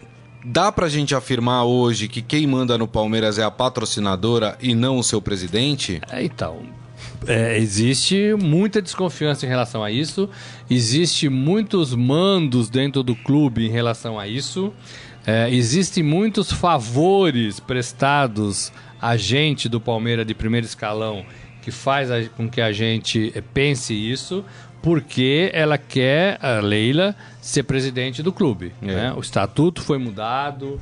dá 0.43 0.71
pra 0.71 0.87
gente 0.87 1.13
afirmar 1.13 1.65
hoje 1.65 2.07
que 2.07 2.21
quem 2.21 2.47
manda 2.47 2.77
no 2.77 2.87
Palmeiras 2.87 3.37
é 3.37 3.43
a 3.43 3.51
patrocinadora 3.51 4.57
e 4.61 4.73
não 4.73 4.97
o 4.97 5.03
seu 5.03 5.21
presidente? 5.21 6.01
É, 6.09 6.23
então, 6.23 6.61
é, 7.27 7.57
existe 7.57 8.35
muita 8.41 8.81
desconfiança 8.81 9.45
em 9.45 9.49
relação 9.49 9.83
a 9.83 9.91
isso, 9.91 10.29
existe 10.69 11.29
muitos 11.29 11.93
mandos 11.93 12.69
dentro 12.69 13.03
do 13.03 13.15
clube 13.15 13.65
em 13.65 13.69
relação 13.69 14.19
a 14.19 14.27
isso, 14.27 14.73
é, 15.25 15.49
existem 15.49 16.03
muitos 16.03 16.51
favores 16.51 17.59
prestados 17.59 18.71
a 19.01 19.15
gente 19.15 19.69
do 19.69 19.79
Palmeiras 19.79 20.25
de 20.25 20.33
primeiro 20.33 20.65
escalão 20.65 21.25
que 21.61 21.71
faz 21.71 22.09
a, 22.09 22.23
com 22.35 22.49
que 22.49 22.61
a 22.61 22.71
gente 22.71 23.33
pense 23.53 23.93
isso, 23.93 24.43
porque 24.81 25.51
ela 25.53 25.77
quer, 25.77 26.37
a 26.41 26.59
Leila, 26.59 27.15
ser 27.41 27.63
presidente 27.63 28.23
do 28.23 28.31
clube. 28.31 28.71
É. 28.81 28.85
Né? 28.85 29.13
O 29.15 29.19
estatuto 29.19 29.81
foi 29.81 29.97
mudado 29.97 30.79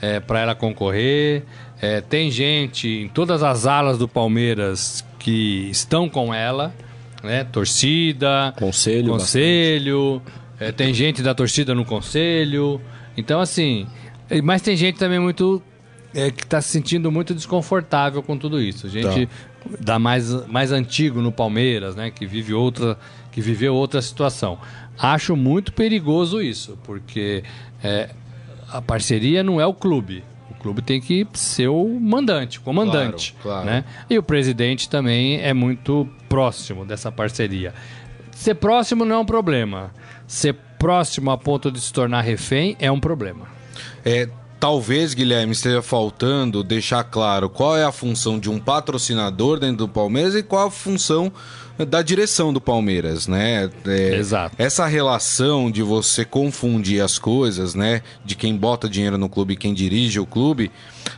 é, 0.00 0.20
para 0.20 0.40
ela 0.40 0.54
concorrer. 0.54 1.44
É, 1.80 2.00
tem 2.00 2.30
gente 2.30 2.88
em 2.88 3.08
todas 3.08 3.42
as 3.42 3.66
alas 3.66 3.98
do 3.98 4.06
Palmeiras 4.06 5.04
que 5.20 5.68
estão 5.70 6.08
com 6.08 6.34
ela, 6.34 6.74
né? 7.22 7.44
Torcida, 7.44 8.52
conselho, 8.58 9.12
conselho. 9.12 10.22
É, 10.58 10.72
tem 10.72 10.92
gente 10.92 11.22
da 11.22 11.34
torcida 11.34 11.74
no 11.74 11.84
conselho. 11.84 12.80
Então, 13.16 13.40
assim, 13.40 13.86
mas 14.42 14.62
tem 14.62 14.76
gente 14.76 14.98
também 14.98 15.20
muito 15.20 15.62
é, 16.14 16.30
que 16.30 16.42
está 16.42 16.60
se 16.60 16.70
sentindo 16.70 17.12
muito 17.12 17.34
desconfortável 17.34 18.22
com 18.22 18.36
tudo 18.36 18.60
isso. 18.60 18.88
Gente 18.88 19.26
tá. 19.26 19.32
da 19.78 19.98
mais, 19.98 20.46
mais 20.46 20.72
antigo 20.72 21.20
no 21.20 21.30
Palmeiras, 21.30 21.94
né? 21.94 22.10
Que 22.10 22.26
vive 22.26 22.52
outra, 22.54 22.98
que 23.30 23.40
viveu 23.40 23.74
outra 23.74 24.02
situação. 24.02 24.58
Acho 24.98 25.36
muito 25.36 25.72
perigoso 25.72 26.42
isso, 26.42 26.78
porque 26.82 27.44
é, 27.82 28.10
a 28.70 28.82
parceria 28.82 29.42
não 29.42 29.60
é 29.60 29.66
o 29.66 29.74
clube. 29.74 30.24
O 30.60 30.62
clube 30.62 30.82
tem 30.82 31.00
que 31.00 31.26
ser 31.32 31.68
o 31.68 31.88
mandante, 31.98 32.58
o 32.58 32.60
comandante. 32.60 33.34
Claro, 33.42 33.62
claro. 33.62 33.66
Né? 33.66 33.84
E 34.10 34.18
o 34.18 34.22
presidente 34.22 34.90
também 34.90 35.40
é 35.40 35.54
muito 35.54 36.06
próximo 36.28 36.84
dessa 36.84 37.10
parceria. 37.10 37.72
Ser 38.30 38.56
próximo 38.56 39.06
não 39.06 39.16
é 39.16 39.18
um 39.20 39.24
problema. 39.24 39.90
Ser 40.26 40.54
próximo 40.78 41.30
a 41.30 41.38
ponto 41.38 41.72
de 41.72 41.80
se 41.80 41.90
tornar 41.90 42.20
refém 42.20 42.76
é 42.78 42.92
um 42.92 43.00
problema. 43.00 43.46
É, 44.04 44.28
talvez, 44.60 45.14
Guilherme, 45.14 45.52
esteja 45.52 45.80
faltando 45.80 46.62
deixar 46.62 47.04
claro 47.04 47.48
qual 47.48 47.74
é 47.74 47.82
a 47.82 47.90
função 47.90 48.38
de 48.38 48.50
um 48.50 48.58
patrocinador 48.58 49.58
dentro 49.58 49.78
do 49.78 49.88
Palmeiras 49.88 50.34
e 50.34 50.42
qual 50.42 50.66
a 50.66 50.70
função 50.70 51.32
da 51.84 52.02
direção 52.02 52.52
do 52.52 52.60
Palmeiras, 52.60 53.26
né? 53.26 53.70
É, 53.86 54.14
Exato. 54.16 54.54
Essa 54.58 54.86
relação 54.86 55.70
de 55.70 55.82
você 55.82 56.24
confundir 56.24 57.02
as 57.02 57.18
coisas, 57.18 57.74
né? 57.74 58.02
De 58.24 58.34
quem 58.34 58.56
bota 58.56 58.88
dinheiro 58.88 59.18
no 59.18 59.28
clube 59.28 59.54
e 59.54 59.56
quem 59.56 59.74
dirige 59.74 60.20
o 60.20 60.26
clube, 60.26 60.70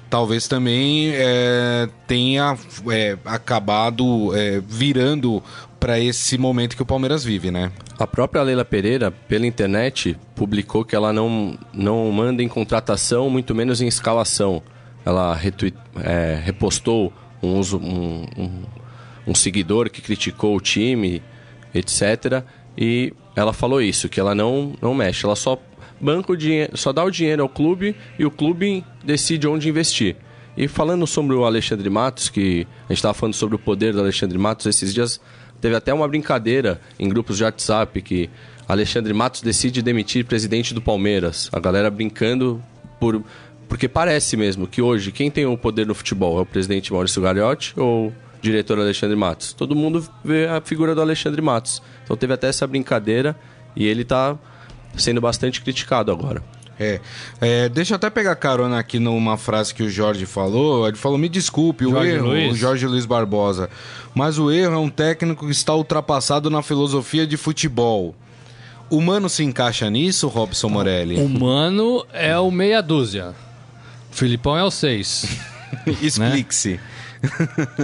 talvez 0.08 0.46
também 0.48 1.10
é, 1.14 1.88
tenha 2.06 2.56
é, 2.90 3.16
acabado 3.24 4.34
é, 4.36 4.60
virando 4.66 5.42
para 5.80 5.98
esse 5.98 6.38
momento 6.38 6.76
que 6.76 6.82
o 6.82 6.86
Palmeiras 6.86 7.24
vive, 7.24 7.50
né? 7.50 7.72
A 7.98 8.06
própria 8.06 8.42
Leila 8.42 8.64
Pereira, 8.64 9.10
pela 9.10 9.46
internet, 9.46 10.16
publicou 10.34 10.84
que 10.84 10.94
ela 10.94 11.12
não, 11.12 11.58
não 11.72 12.10
manda 12.12 12.42
em 12.42 12.48
contratação, 12.48 13.28
muito 13.28 13.54
menos 13.54 13.80
em 13.80 13.88
escalação. 13.88 14.62
Ela 15.04 15.34
retweet, 15.34 15.76
é, 15.96 16.40
repostou 16.42 17.12
um, 17.42 17.60
um, 17.60 18.26
um 18.38 18.62
um 19.26 19.34
seguidor 19.34 19.90
que 19.90 20.00
criticou 20.00 20.56
o 20.56 20.60
time, 20.60 21.22
etc. 21.74 22.42
E 22.76 23.12
ela 23.34 23.52
falou 23.52 23.80
isso, 23.80 24.08
que 24.08 24.20
ela 24.20 24.34
não, 24.34 24.74
não 24.80 24.94
mexe, 24.94 25.24
ela 25.24 25.36
só 25.36 25.60
banca 26.00 26.32
o 26.32 26.36
dinheiro, 26.36 26.76
só 26.76 26.92
dá 26.92 27.04
o 27.04 27.10
dinheiro 27.10 27.42
ao 27.42 27.48
clube 27.48 27.94
e 28.18 28.24
o 28.24 28.30
clube 28.30 28.84
decide 29.04 29.46
onde 29.46 29.68
investir. 29.68 30.16
E 30.56 30.68
falando 30.68 31.06
sobre 31.06 31.34
o 31.34 31.44
Alexandre 31.44 31.88
Matos, 31.88 32.28
que 32.28 32.66
a 32.80 32.88
gente 32.88 32.98
estava 32.98 33.14
falando 33.14 33.34
sobre 33.34 33.54
o 33.54 33.58
poder 33.58 33.92
do 33.92 34.00
Alexandre 34.00 34.36
Matos 34.36 34.66
esses 34.66 34.92
dias, 34.92 35.20
teve 35.60 35.74
até 35.74 35.94
uma 35.94 36.06
brincadeira 36.06 36.80
em 36.98 37.08
grupos 37.08 37.38
de 37.38 37.44
WhatsApp 37.44 38.02
que 38.02 38.28
Alexandre 38.68 39.14
Matos 39.14 39.40
decide 39.40 39.80
demitir 39.80 40.24
presidente 40.24 40.74
do 40.74 40.82
Palmeiras. 40.82 41.48
A 41.52 41.60
galera 41.60 41.90
brincando 41.90 42.62
por 43.00 43.22
porque 43.68 43.88
parece 43.88 44.36
mesmo 44.36 44.66
que 44.66 44.82
hoje 44.82 45.10
quem 45.10 45.30
tem 45.30 45.46
o 45.46 45.56
poder 45.56 45.86
no 45.86 45.94
futebol 45.94 46.38
é 46.38 46.42
o 46.42 46.46
presidente 46.46 46.92
Maurício 46.92 47.22
Gagliotti 47.22 47.72
ou 47.80 48.12
diretor 48.42 48.78
Alexandre 48.78 49.16
Matos. 49.16 49.52
Todo 49.52 49.74
mundo 49.74 50.06
vê 50.22 50.46
a 50.46 50.60
figura 50.60 50.94
do 50.94 51.00
Alexandre 51.00 51.40
Matos. 51.40 51.80
Então 52.04 52.16
teve 52.16 52.34
até 52.34 52.48
essa 52.48 52.66
brincadeira 52.66 53.36
e 53.74 53.86
ele 53.86 54.02
está 54.02 54.36
sendo 54.96 55.20
bastante 55.20 55.62
criticado 55.62 56.10
agora. 56.10 56.42
É, 56.78 57.00
é, 57.40 57.68
deixa 57.68 57.94
eu 57.94 57.96
até 57.96 58.10
pegar 58.10 58.34
carona 58.34 58.78
aqui 58.78 58.98
numa 58.98 59.36
frase 59.36 59.72
que 59.72 59.84
o 59.84 59.88
Jorge 59.88 60.26
falou. 60.26 60.88
Ele 60.88 60.96
falou: 60.96 61.16
me 61.16 61.28
desculpe, 61.28 61.84
Jorge 61.84 62.10
o 62.10 62.14
erro, 62.14 62.26
Luiz. 62.28 62.52
o 62.52 62.56
Jorge 62.56 62.86
Luiz 62.86 63.06
Barbosa, 63.06 63.70
mas 64.14 64.38
o 64.38 64.50
erro 64.50 64.74
é 64.74 64.78
um 64.78 64.90
técnico 64.90 65.46
que 65.46 65.52
está 65.52 65.74
ultrapassado 65.74 66.50
na 66.50 66.62
filosofia 66.62 67.26
de 67.26 67.36
futebol. 67.36 68.14
O 68.90 69.00
Mano 69.00 69.28
se 69.28 69.44
encaixa 69.44 69.88
nisso, 69.88 70.28
Robson 70.28 70.68
Morelli? 70.68 71.16
O 71.16 71.28
Mano 71.28 72.04
é 72.12 72.36
o 72.36 72.50
meia 72.50 72.82
dúzia. 72.82 73.34
O 74.10 74.14
Filipão 74.14 74.56
é 74.56 74.64
o 74.64 74.70
seis. 74.70 75.24
Explique-se. 76.02 76.72
Né? 76.72 76.80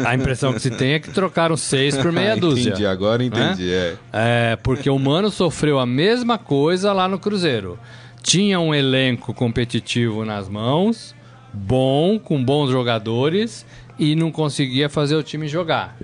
A 0.04 0.14
impressão 0.14 0.52
que 0.52 0.60
se 0.60 0.70
tem 0.70 0.94
é 0.94 0.98
que 0.98 1.10
trocaram 1.10 1.56
seis 1.56 1.96
por 1.96 2.10
meia 2.10 2.36
dúzia. 2.36 2.70
entendi, 2.70 2.86
agora 2.86 3.22
entendi. 3.24 3.66
Né? 3.66 3.96
É. 4.12 4.52
é, 4.52 4.56
porque 4.56 4.90
o 4.90 4.98
Mano 4.98 5.30
sofreu 5.30 5.78
a 5.78 5.86
mesma 5.86 6.38
coisa 6.38 6.92
lá 6.92 7.08
no 7.08 7.18
Cruzeiro. 7.18 7.78
Tinha 8.22 8.58
um 8.58 8.74
elenco 8.74 9.32
competitivo 9.32 10.24
nas 10.24 10.48
mãos, 10.48 11.14
bom, 11.52 12.18
com 12.18 12.42
bons 12.42 12.70
jogadores, 12.70 13.64
e 13.98 14.14
não 14.14 14.30
conseguia 14.30 14.88
fazer 14.88 15.14
o 15.16 15.22
time 15.22 15.48
jogar. 15.48 15.96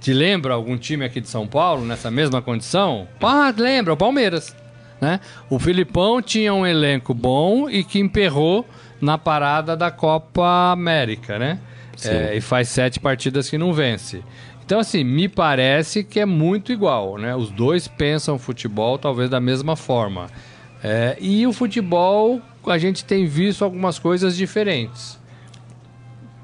Te 0.00 0.12
lembra 0.12 0.54
algum 0.54 0.76
time 0.76 1.04
aqui 1.04 1.20
de 1.20 1.28
São 1.28 1.46
Paulo 1.46 1.84
nessa 1.84 2.10
mesma 2.10 2.40
condição? 2.40 3.08
Ah, 3.20 3.52
lembra, 3.56 3.92
o 3.92 3.96
Palmeiras. 3.96 4.54
Né? 5.00 5.20
O 5.48 5.58
Filipão 5.58 6.20
tinha 6.20 6.52
um 6.52 6.66
elenco 6.66 7.14
bom 7.14 7.70
e 7.70 7.84
que 7.84 7.98
emperrou 7.98 8.66
na 9.00 9.16
parada 9.16 9.76
da 9.76 9.90
Copa 9.90 10.72
América, 10.72 11.38
né? 11.38 11.60
É, 12.06 12.36
e 12.36 12.40
faz 12.40 12.68
sete 12.68 13.00
partidas 13.00 13.48
que 13.50 13.58
não 13.58 13.72
vence. 13.72 14.22
Então, 14.64 14.78
assim, 14.78 15.02
me 15.02 15.28
parece 15.28 16.04
que 16.04 16.20
é 16.20 16.26
muito 16.26 16.70
igual, 16.70 17.16
né? 17.16 17.34
Os 17.34 17.50
dois 17.50 17.88
pensam 17.88 18.38
futebol 18.38 18.98
talvez 18.98 19.30
da 19.30 19.40
mesma 19.40 19.74
forma. 19.74 20.28
É, 20.84 21.16
e 21.18 21.46
o 21.46 21.52
futebol, 21.52 22.40
a 22.66 22.78
gente 22.78 23.04
tem 23.04 23.26
visto 23.26 23.64
algumas 23.64 23.98
coisas 23.98 24.36
diferentes. 24.36 25.18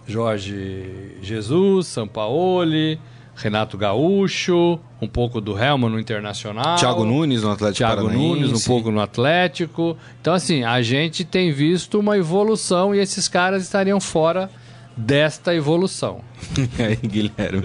Jorge 0.06 1.18
Jesus, 1.22 1.86
Sampaoli, 1.86 2.98
Renato 3.36 3.76
Gaúcho, 3.76 4.78
um 5.00 5.08
pouco 5.08 5.40
do 5.40 5.58
Helma 5.58 5.88
no 5.88 5.98
Internacional. 5.98 6.76
Thiago 6.76 7.04
Nunes 7.04 7.42
no 7.42 7.50
Atlético 7.50 7.78
Thiago 7.78 8.04
Paranaense. 8.06 8.40
Nunes 8.40 8.52
um 8.52 8.66
pouco 8.66 8.90
no 8.90 9.00
Atlético. 9.00 9.96
Então, 10.20 10.32
assim, 10.32 10.62
a 10.64 10.80
gente 10.82 11.24
tem 11.24 11.52
visto 11.52 11.98
uma 11.98 12.16
evolução 12.16 12.94
e 12.94 13.00
esses 13.00 13.28
caras 13.28 13.62
estariam 13.62 14.00
fora 14.00 14.50
desta 14.96 15.54
evolução. 15.54 16.20
aí, 16.78 16.96
Guilherme. 16.96 17.62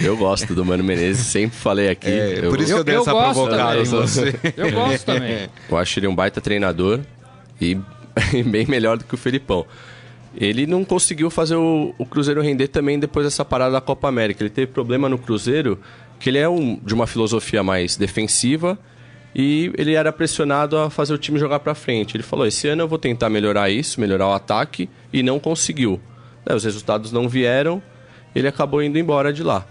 Eu 0.00 0.16
gosto 0.16 0.54
do 0.54 0.64
Mano 0.64 0.82
Menezes, 0.82 1.26
sempre 1.26 1.56
falei 1.56 1.88
aqui. 1.88 2.08
É, 2.08 2.40
eu, 2.44 2.50
por 2.50 2.60
isso 2.60 2.72
que 2.72 2.80
eu 2.80 2.84
dei 2.84 2.96
eu 2.96 3.00
essa 3.02 3.10
provocada 3.10 3.80
em 3.80 3.84
você. 3.84 4.34
Eu 4.56 4.72
gosto 4.72 5.04
também. 5.04 5.48
Eu 5.70 5.76
acho 5.76 5.98
ele 5.98 6.06
um 6.06 6.14
baita 6.14 6.40
treinador 6.40 7.00
e 7.60 7.78
bem 8.46 8.66
melhor 8.66 8.98
do 8.98 9.04
que 9.04 9.14
o 9.14 9.18
Felipão. 9.18 9.64
Ele 10.36 10.66
não 10.66 10.84
conseguiu 10.84 11.30
fazer 11.30 11.54
o, 11.54 11.94
o, 11.96 12.04
Cruzeiro 12.04 12.42
render 12.42 12.68
também 12.68 12.98
depois 12.98 13.24
dessa 13.24 13.44
parada 13.44 13.72
da 13.72 13.80
Copa 13.80 14.08
América. 14.08 14.42
Ele 14.42 14.50
teve 14.50 14.72
problema 14.72 15.08
no 15.08 15.16
Cruzeiro, 15.16 15.78
que 16.18 16.28
ele 16.28 16.38
é 16.38 16.48
um, 16.48 16.76
de 16.76 16.92
uma 16.92 17.06
filosofia 17.06 17.62
mais 17.62 17.96
defensiva 17.96 18.76
e 19.34 19.72
ele 19.76 19.94
era 19.94 20.12
pressionado 20.12 20.76
a 20.78 20.88
fazer 20.88 21.12
o 21.12 21.18
time 21.18 21.38
jogar 21.38 21.60
para 21.60 21.74
frente. 21.74 22.16
Ele 22.16 22.22
falou: 22.22 22.46
esse 22.46 22.68
ano 22.68 22.82
eu 22.82 22.88
vou 22.88 22.98
tentar 22.98 23.28
melhorar 23.28 23.70
isso, 23.70 24.00
melhorar 24.00 24.28
o 24.28 24.32
ataque, 24.32 24.88
e 25.12 25.22
não 25.22 25.40
conseguiu. 25.40 26.00
Né, 26.46 26.54
os 26.54 26.64
resultados 26.64 27.12
não 27.12 27.28
vieram, 27.28 27.82
ele 28.34 28.48
acabou 28.48 28.82
indo 28.82 28.98
embora 28.98 29.32
de 29.32 29.42
lá. 29.42 29.66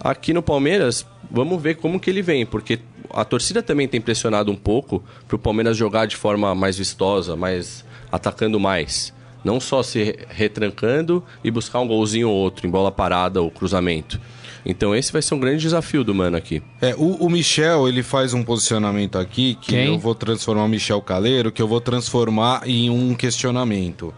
Aqui 0.00 0.32
no 0.32 0.42
Palmeiras, 0.42 1.06
vamos 1.30 1.62
ver 1.62 1.76
como 1.76 2.00
que 2.00 2.10
ele 2.10 2.22
vem, 2.22 2.44
porque 2.44 2.80
a 3.10 3.24
torcida 3.24 3.62
também 3.62 3.86
tem 3.86 4.00
pressionado 4.00 4.50
um 4.50 4.56
pouco 4.56 5.02
para 5.28 5.36
o 5.36 5.38
Palmeiras 5.38 5.76
jogar 5.76 6.06
de 6.06 6.16
forma 6.16 6.54
mais 6.54 6.76
vistosa, 6.76 7.36
mais 7.36 7.84
atacando 8.10 8.58
mais. 8.58 9.12
Não 9.44 9.58
só 9.58 9.82
se 9.82 10.18
retrancando 10.28 11.22
e 11.42 11.50
buscar 11.50 11.80
um 11.80 11.88
golzinho 11.88 12.28
ou 12.28 12.34
outro 12.34 12.66
em 12.66 12.70
bola 12.70 12.92
parada 12.92 13.40
ou 13.42 13.50
cruzamento. 13.50 14.20
Então 14.64 14.94
esse 14.94 15.12
vai 15.12 15.20
ser 15.20 15.34
um 15.34 15.40
grande 15.40 15.60
desafio 15.60 16.04
do 16.04 16.14
Mano 16.14 16.36
aqui. 16.36 16.62
É, 16.80 16.94
o, 16.96 17.16
o 17.16 17.28
Michel, 17.28 17.88
ele 17.88 18.02
faz 18.02 18.32
um 18.32 18.44
posicionamento 18.44 19.18
aqui 19.18 19.56
que 19.60 19.72
Quem? 19.72 19.86
eu 19.86 19.98
vou 19.98 20.14
transformar 20.14 20.64
o 20.64 20.68
Michel 20.68 21.02
Caleiro, 21.02 21.50
que 21.50 21.60
eu 21.60 21.66
vou 21.66 21.80
transformar 21.80 22.62
em 22.64 22.88
um 22.88 23.14
questionamento. 23.14 24.14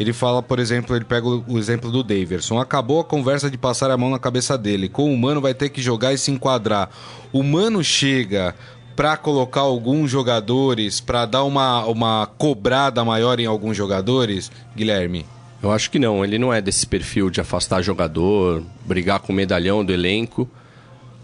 Ele 0.00 0.14
fala, 0.14 0.42
por 0.42 0.58
exemplo, 0.58 0.96
ele 0.96 1.04
pega 1.04 1.28
o 1.28 1.58
exemplo 1.58 1.92
do 1.92 2.02
Daverson. 2.02 2.58
Acabou 2.58 3.00
a 3.00 3.04
conversa 3.04 3.50
de 3.50 3.58
passar 3.58 3.90
a 3.90 3.98
mão 3.98 4.08
na 4.08 4.18
cabeça 4.18 4.56
dele. 4.56 4.88
Com 4.88 5.12
o 5.12 5.18
Mano 5.18 5.42
vai 5.42 5.52
ter 5.52 5.68
que 5.68 5.82
jogar 5.82 6.14
e 6.14 6.16
se 6.16 6.30
enquadrar. 6.30 6.88
O 7.30 7.42
Mano 7.42 7.84
chega 7.84 8.54
para 8.96 9.14
colocar 9.18 9.60
alguns 9.60 10.10
jogadores, 10.10 11.00
para 11.00 11.26
dar 11.26 11.44
uma, 11.44 11.84
uma 11.84 12.26
cobrada 12.38 13.04
maior 13.04 13.38
em 13.38 13.44
alguns 13.44 13.76
jogadores, 13.76 14.50
Guilherme? 14.74 15.26
Eu 15.62 15.70
acho 15.70 15.90
que 15.90 15.98
não. 15.98 16.24
Ele 16.24 16.38
não 16.38 16.50
é 16.50 16.62
desse 16.62 16.86
perfil 16.86 17.28
de 17.28 17.42
afastar 17.42 17.82
jogador, 17.82 18.62
brigar 18.86 19.20
com 19.20 19.34
o 19.34 19.36
medalhão 19.36 19.84
do 19.84 19.92
elenco. 19.92 20.48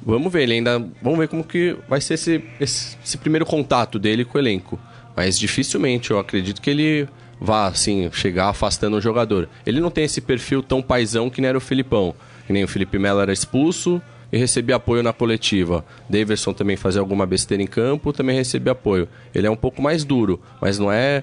Vamos 0.05 0.31
ver, 0.31 0.43
ele 0.43 0.53
ainda. 0.53 0.87
Vamos 1.01 1.19
ver 1.19 1.29
como 1.29 1.43
que 1.43 1.75
vai 1.89 2.03
ser 2.03 2.13
esse, 2.13 2.45
esse, 2.61 2.99
esse 3.03 3.17
primeiro 3.17 3.47
contato 3.47 3.99
dele 3.99 4.23
com 4.23 4.37
o 4.37 4.41
elenco. 4.41 4.79
Mas 5.17 5.39
dificilmente 5.39 6.11
eu 6.11 6.19
acredito 6.19 6.61
que 6.61 6.69
ele 6.69 7.09
vá, 7.41 7.67
assim, 7.67 8.11
chegar 8.13 8.49
afastando 8.49 8.97
o 8.97 9.01
jogador. 9.01 9.49
Ele 9.65 9.81
não 9.81 9.91
tem 9.91 10.05
esse 10.05 10.21
perfil 10.21 10.63
tão 10.63 10.83
paisão 10.83 11.31
que 11.31 11.41
nem 11.41 11.49
era 11.49 11.59
o 11.59 11.61
Filipão. 11.61 12.15
Que 12.47 12.53
nem 12.53 12.65
o 12.65 12.69
Felipe 12.69 12.99
Melo 12.99 13.21
era 13.21 13.33
expulso 13.33 14.01
e 14.33 14.39
recebia 14.39 14.77
apoio 14.77 15.03
na 15.03 15.13
coletiva. 15.13 15.85
Daverson 16.09 16.53
também 16.53 16.77
fazia 16.77 17.01
alguma 17.01 17.27
besteira 17.27 17.63
em 17.63 17.67
campo, 17.67 18.13
também 18.13 18.37
recebia 18.37 18.73
apoio. 18.73 19.09
Ele 19.35 19.47
é 19.47 19.51
um 19.51 19.57
pouco 19.57 19.83
mais 19.83 20.05
duro, 20.05 20.41
mas 20.61 20.79
não 20.79 20.91
é 20.91 21.23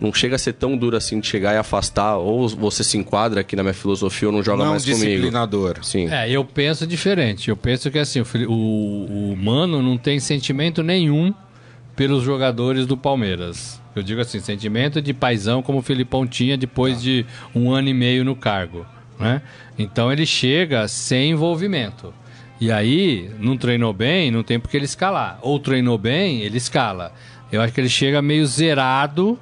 não 0.00 0.14
chega 0.14 0.36
a 0.36 0.38
ser 0.38 0.54
tão 0.54 0.76
duro 0.76 0.96
assim 0.96 1.20
de 1.20 1.26
chegar 1.26 1.52
e 1.52 1.58
afastar, 1.58 2.16
ou 2.16 2.48
você 2.48 2.82
se 2.82 2.96
enquadra 2.96 3.40
aqui 3.40 3.54
na 3.54 3.62
minha 3.62 3.74
filosofia 3.74 4.28
ou 4.28 4.32
não 4.32 4.42
joga 4.42 4.64
não 4.64 4.70
mais 4.70 4.84
comigo. 4.84 5.04
disciplinador. 5.04 5.78
Sim. 5.82 6.08
É, 6.08 6.30
eu 6.30 6.44
penso 6.44 6.86
diferente. 6.86 7.50
Eu 7.50 7.56
penso 7.56 7.90
que 7.90 7.98
assim, 7.98 8.20
o, 8.20 8.24
o, 8.48 9.32
o 9.32 9.36
Mano 9.36 9.82
não 9.82 9.98
tem 9.98 10.18
sentimento 10.18 10.82
nenhum 10.82 11.34
pelos 11.94 12.22
jogadores 12.22 12.86
do 12.86 12.96
Palmeiras. 12.96 13.79
Eu 13.94 14.02
digo 14.02 14.20
assim, 14.20 14.40
sentimento 14.40 15.02
de 15.02 15.12
paisão 15.12 15.62
como 15.62 15.78
o 15.78 15.82
Filipão 15.82 16.26
tinha 16.26 16.56
depois 16.56 17.02
de 17.02 17.26
um 17.54 17.72
ano 17.72 17.88
e 17.88 17.94
meio 17.94 18.24
no 18.24 18.36
cargo. 18.36 18.86
Né? 19.18 19.42
Então 19.78 20.12
ele 20.12 20.24
chega 20.24 20.86
sem 20.88 21.32
envolvimento. 21.32 22.14
E 22.60 22.70
aí, 22.70 23.30
não 23.38 23.56
treinou 23.56 23.92
bem, 23.92 24.30
não 24.30 24.42
tem 24.42 24.60
por 24.60 24.68
que 24.70 24.76
ele 24.76 24.84
escalar. 24.84 25.38
Ou 25.40 25.58
treinou 25.58 25.96
bem, 25.96 26.42
ele 26.42 26.58
escala. 26.58 27.12
Eu 27.50 27.60
acho 27.62 27.72
que 27.72 27.80
ele 27.80 27.88
chega 27.88 28.20
meio 28.20 28.46
zerado 28.46 29.38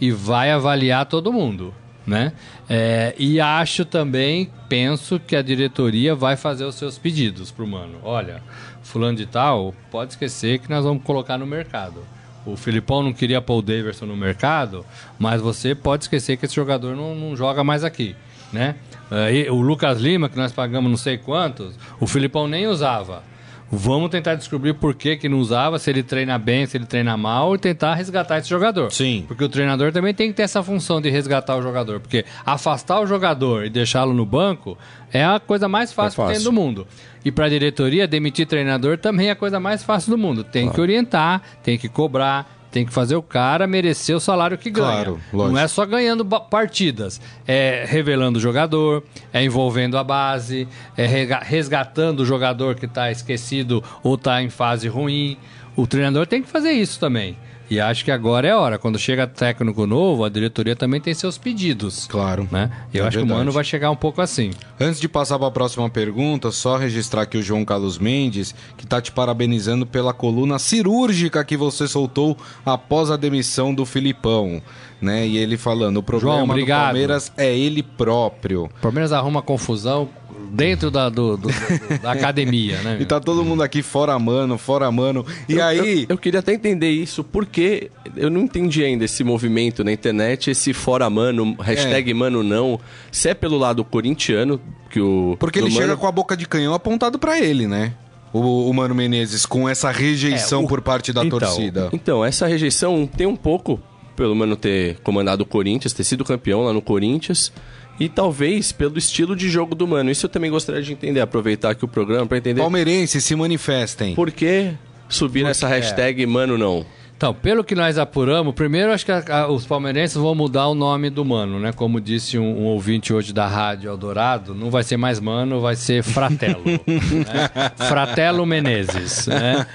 e 0.00 0.10
vai 0.10 0.50
avaliar 0.50 1.06
todo 1.06 1.32
mundo, 1.32 1.74
né? 2.06 2.32
É, 2.68 3.14
e 3.18 3.40
acho 3.40 3.84
também, 3.84 4.50
penso 4.68 5.18
que 5.18 5.34
a 5.34 5.42
diretoria 5.42 6.14
vai 6.14 6.36
fazer 6.36 6.64
os 6.64 6.74
seus 6.74 6.98
pedidos 6.98 7.50
pro 7.50 7.66
mano. 7.66 7.98
Olha, 8.02 8.42
fulano 8.82 9.16
de 9.16 9.26
tal, 9.26 9.74
pode 9.90 10.12
esquecer 10.12 10.58
que 10.58 10.70
nós 10.70 10.84
vamos 10.84 11.02
colocar 11.02 11.38
no 11.38 11.46
mercado. 11.46 12.04
O 12.52 12.56
Filipão 12.56 13.02
não 13.02 13.12
queria 13.12 13.40
pôr 13.40 13.58
o 13.58 13.62
Daverson 13.62 14.06
no 14.06 14.16
mercado, 14.16 14.84
mas 15.18 15.40
você 15.40 15.74
pode 15.74 16.04
esquecer 16.04 16.36
que 16.36 16.46
esse 16.46 16.54
jogador 16.54 16.96
não, 16.96 17.14
não 17.14 17.36
joga 17.36 17.62
mais 17.62 17.84
aqui, 17.84 18.16
né? 18.52 18.76
É, 19.10 19.32
e 19.34 19.50
o 19.50 19.60
Lucas 19.60 20.00
Lima, 20.00 20.28
que 20.28 20.36
nós 20.36 20.52
pagamos 20.52 20.90
não 20.90 20.98
sei 20.98 21.18
quantos, 21.18 21.74
o 22.00 22.06
Filipão 22.06 22.46
nem 22.46 22.66
usava. 22.66 23.22
Vamos 23.70 24.08
tentar 24.08 24.34
descobrir 24.34 24.72
por 24.72 24.94
que, 24.94 25.16
que 25.16 25.28
não 25.28 25.38
usava, 25.38 25.78
se 25.78 25.90
ele 25.90 26.02
treina 26.02 26.38
bem, 26.38 26.64
se 26.64 26.78
ele 26.78 26.86
treina 26.86 27.18
mal, 27.18 27.54
e 27.54 27.58
tentar 27.58 27.94
resgatar 27.94 28.38
esse 28.38 28.48
jogador. 28.48 28.90
Sim. 28.90 29.24
Porque 29.28 29.44
o 29.44 29.48
treinador 29.48 29.92
também 29.92 30.14
tem 30.14 30.28
que 30.28 30.34
ter 30.34 30.42
essa 30.42 30.62
função 30.62 31.02
de 31.02 31.10
resgatar 31.10 31.54
o 31.54 31.60
jogador. 31.60 32.00
Porque 32.00 32.24
afastar 32.46 32.98
o 33.00 33.06
jogador 33.06 33.66
e 33.66 33.70
deixá-lo 33.70 34.14
no 34.14 34.24
banco 34.24 34.78
é 35.12 35.22
a 35.22 35.38
coisa 35.38 35.68
mais 35.68 35.92
fácil, 35.92 36.22
que 36.22 36.28
fácil. 36.28 36.34
tem 36.36 36.44
do 36.44 36.52
mundo. 36.52 36.86
E 37.28 37.30
para 37.30 37.44
a 37.44 37.48
diretoria, 37.50 38.08
demitir 38.08 38.46
treinador 38.46 38.96
também 38.96 39.28
é 39.28 39.32
a 39.32 39.36
coisa 39.36 39.60
mais 39.60 39.82
fácil 39.82 40.12
do 40.12 40.16
mundo. 40.16 40.42
Tem 40.42 40.70
que 40.70 40.80
orientar, 40.80 41.42
tem 41.62 41.76
que 41.76 41.86
cobrar, 41.86 42.66
tem 42.70 42.86
que 42.86 42.92
fazer 42.92 43.16
o 43.16 43.22
cara 43.22 43.66
merecer 43.66 44.16
o 44.16 44.20
salário 44.20 44.56
que 44.56 44.70
ganha. 44.70 45.04
Claro, 45.04 45.20
lógico. 45.30 45.54
Não 45.54 45.60
é 45.60 45.68
só 45.68 45.84
ganhando 45.84 46.24
partidas. 46.24 47.20
É 47.46 47.84
revelando 47.86 48.38
o 48.38 48.40
jogador, 48.40 49.04
é 49.30 49.44
envolvendo 49.44 49.98
a 49.98 50.04
base, 50.04 50.66
é 50.96 51.04
resgatando 51.42 52.20
o 52.20 52.24
jogador 52.24 52.76
que 52.76 52.86
está 52.86 53.10
esquecido 53.10 53.84
ou 54.02 54.14
está 54.14 54.42
em 54.42 54.48
fase 54.48 54.88
ruim. 54.88 55.36
O 55.76 55.86
treinador 55.86 56.26
tem 56.26 56.40
que 56.40 56.48
fazer 56.48 56.70
isso 56.70 56.98
também. 56.98 57.36
E 57.70 57.78
acho 57.78 58.04
que 58.04 58.10
agora 58.10 58.48
é 58.48 58.50
a 58.50 58.58
hora. 58.58 58.78
Quando 58.78 58.98
chega 58.98 59.26
técnico 59.26 59.86
novo, 59.86 60.24
a 60.24 60.28
diretoria 60.28 60.74
também 60.74 61.00
tem 61.00 61.12
seus 61.12 61.36
pedidos. 61.36 62.06
Claro. 62.06 62.48
Né? 62.50 62.70
Eu 62.92 63.04
É 63.04 63.08
acho 63.08 63.18
que 63.18 63.22
o 63.22 63.26
verdade. 63.26 63.38
Mano 63.38 63.52
vai 63.52 63.64
chegar 63.64 63.90
um 63.90 63.96
pouco 63.96 64.22
assim. 64.22 64.50
Antes 64.80 65.00
de 65.00 65.08
passar 65.08 65.38
para 65.38 65.48
a 65.48 65.50
próxima 65.50 65.88
pergunta, 65.90 66.50
só 66.50 66.76
registrar 66.76 67.22
aqui 67.22 67.36
o 67.36 67.42
João 67.42 67.64
Carlos 67.64 67.98
Mendes, 67.98 68.54
que 68.76 68.86
tá 68.86 69.00
te 69.00 69.12
parabenizando 69.12 69.84
pela 69.84 70.12
coluna 70.14 70.58
cirúrgica 70.58 71.44
que 71.44 71.56
você 71.56 71.86
soltou 71.86 72.36
após 72.64 73.10
a 73.10 73.16
demissão 73.16 73.74
do 73.74 73.84
Filipão. 73.84 74.62
Né? 75.00 75.26
E 75.26 75.36
ele 75.36 75.56
falando, 75.56 75.98
o 75.98 76.02
problema 76.02 76.38
João, 76.38 76.46
do. 76.46 76.84
Palmeiras 76.86 77.32
é 77.36 77.56
ele 77.56 77.82
próprio. 77.82 78.64
O 78.64 78.80
Palmeiras 78.80 79.12
arruma 79.12 79.42
confusão 79.42 80.08
dentro 80.50 80.90
da, 80.90 81.08
do- 81.08 81.36
do- 81.36 81.48
do- 81.48 81.98
da 82.02 82.12
academia, 82.12 82.80
né? 82.82 82.98
E 83.00 83.04
tá 83.06 83.20
todo 83.20 83.44
mundo 83.44 83.62
aqui 83.62 83.82
fora 83.82 84.18
mano, 84.18 84.56
fora 84.58 84.90
mano. 84.90 85.24
E 85.48 85.54
Eu- 85.54 85.64
aí, 85.64 86.00
Eu, 86.02 86.06
eu 86.10 86.18
queria 86.18 86.40
até 86.40 86.52
entender 86.52 86.90
isso, 86.90 87.22
porque 87.22 87.90
eu 88.16 88.30
não 88.30 88.40
entendi 88.42 88.82
ainda 88.84 89.04
esse 89.04 89.22
movimento 89.22 89.84
na 89.84 89.92
internet, 89.92 90.50
esse 90.50 90.72
fora 90.72 91.08
mano, 91.10 91.54
hashtag 91.60 92.12
mano 92.14 92.42
não. 92.42 92.80
Se 93.12 93.28
é 93.28 93.34
pelo 93.34 93.58
lado 93.58 93.84
corintiano, 93.84 94.60
que 94.90 95.00
o. 95.00 95.36
porque 95.38 95.58
ele 95.58 95.70
chega 95.70 95.88
Mano- 95.88 95.98
com 95.98 96.06
a 96.06 96.12
boca 96.12 96.36
de 96.36 96.46
canhão 96.46 96.72
apontado 96.74 97.18
para 97.18 97.38
ele, 97.38 97.66
né? 97.66 97.92
O, 98.32 98.68
o 98.68 98.74
Mano 98.74 98.94
Menezes, 98.94 99.46
com 99.46 99.66
essa 99.68 99.90
rejeição 99.90 100.60
É, 100.62 100.64
o- 100.64 100.68
por 100.68 100.80
parte 100.82 101.12
da 101.12 101.24
então, 101.24 101.38
torcida. 101.38 101.88
Então, 101.92 102.24
essa 102.24 102.46
rejeição 102.46 103.06
tem 103.06 103.26
um 103.26 103.36
pouco 103.36 103.80
pelo 104.14 104.34
Mano 104.34 104.54
ter 104.56 104.98
comandado 105.00 105.44
o 105.44 105.46
Corinthians, 105.46 105.92
ter 105.92 106.04
sido 106.04 106.24
campeão 106.24 106.62
lá 106.62 106.72
no 106.72 106.82
Corinthians. 106.82 107.52
E 108.00 108.08
talvez 108.08 108.70
pelo 108.72 108.96
estilo 108.96 109.34
de 109.34 109.48
jogo 109.48 109.74
do 109.74 109.86
Mano. 109.86 110.10
Isso 110.10 110.26
eu 110.26 110.30
também 110.30 110.50
gostaria 110.50 110.82
de 110.82 110.92
entender, 110.92 111.20
aproveitar 111.20 111.70
aqui 111.70 111.84
o 111.84 111.88
programa 111.88 112.26
para 112.26 112.38
entender 112.38 112.60
Palmeirenses, 112.60 113.24
se 113.24 113.34
manifestem. 113.34 114.14
por 114.14 114.30
que 114.30 114.72
subir 115.08 115.44
essa 115.46 115.66
hashtag 115.66 116.24
Mano 116.26 116.56
não. 116.56 116.86
Então, 117.18 117.34
pelo 117.34 117.64
que 117.64 117.74
nós 117.74 117.98
apuramos, 117.98 118.54
primeiro 118.54 118.92
acho 118.92 119.04
que 119.04 119.10
a- 119.10 119.24
a- 119.28 119.48
os 119.50 119.66
palmeirenses 119.66 120.16
vão 120.16 120.36
mudar 120.36 120.68
o 120.68 120.74
nome 120.74 121.10
do 121.10 121.24
Mano, 121.24 121.58
né? 121.58 121.72
Como 121.72 122.00
disse 122.00 122.38
um, 122.38 122.44
um 122.60 122.64
ouvinte 122.66 123.12
hoje 123.12 123.32
da 123.32 123.44
Rádio 123.44 123.90
Eldorado, 123.90 124.54
não 124.54 124.70
vai 124.70 124.84
ser 124.84 124.96
mais 124.96 125.18
Mano, 125.18 125.60
vai 125.60 125.74
ser 125.74 126.04
Fratello. 126.04 126.62
né? 126.64 127.72
Fratello 127.88 128.46
Menezes, 128.46 129.26
né? 129.26 129.66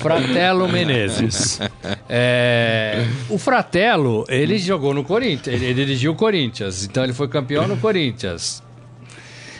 Fratello 0.00 0.66
Menezes. 0.70 1.60
É, 2.08 3.04
o 3.28 3.36
Fratello, 3.36 4.24
ele 4.26 4.56
jogou 4.56 4.94
no 4.94 5.04
Corinthians, 5.04 5.54
ele, 5.54 5.66
ele 5.66 5.74
dirigiu 5.74 6.12
o 6.12 6.14
Corinthians, 6.16 6.82
então 6.86 7.04
ele 7.04 7.12
foi 7.12 7.28
campeão 7.28 7.68
no 7.68 7.76
Corinthians. 7.76 8.62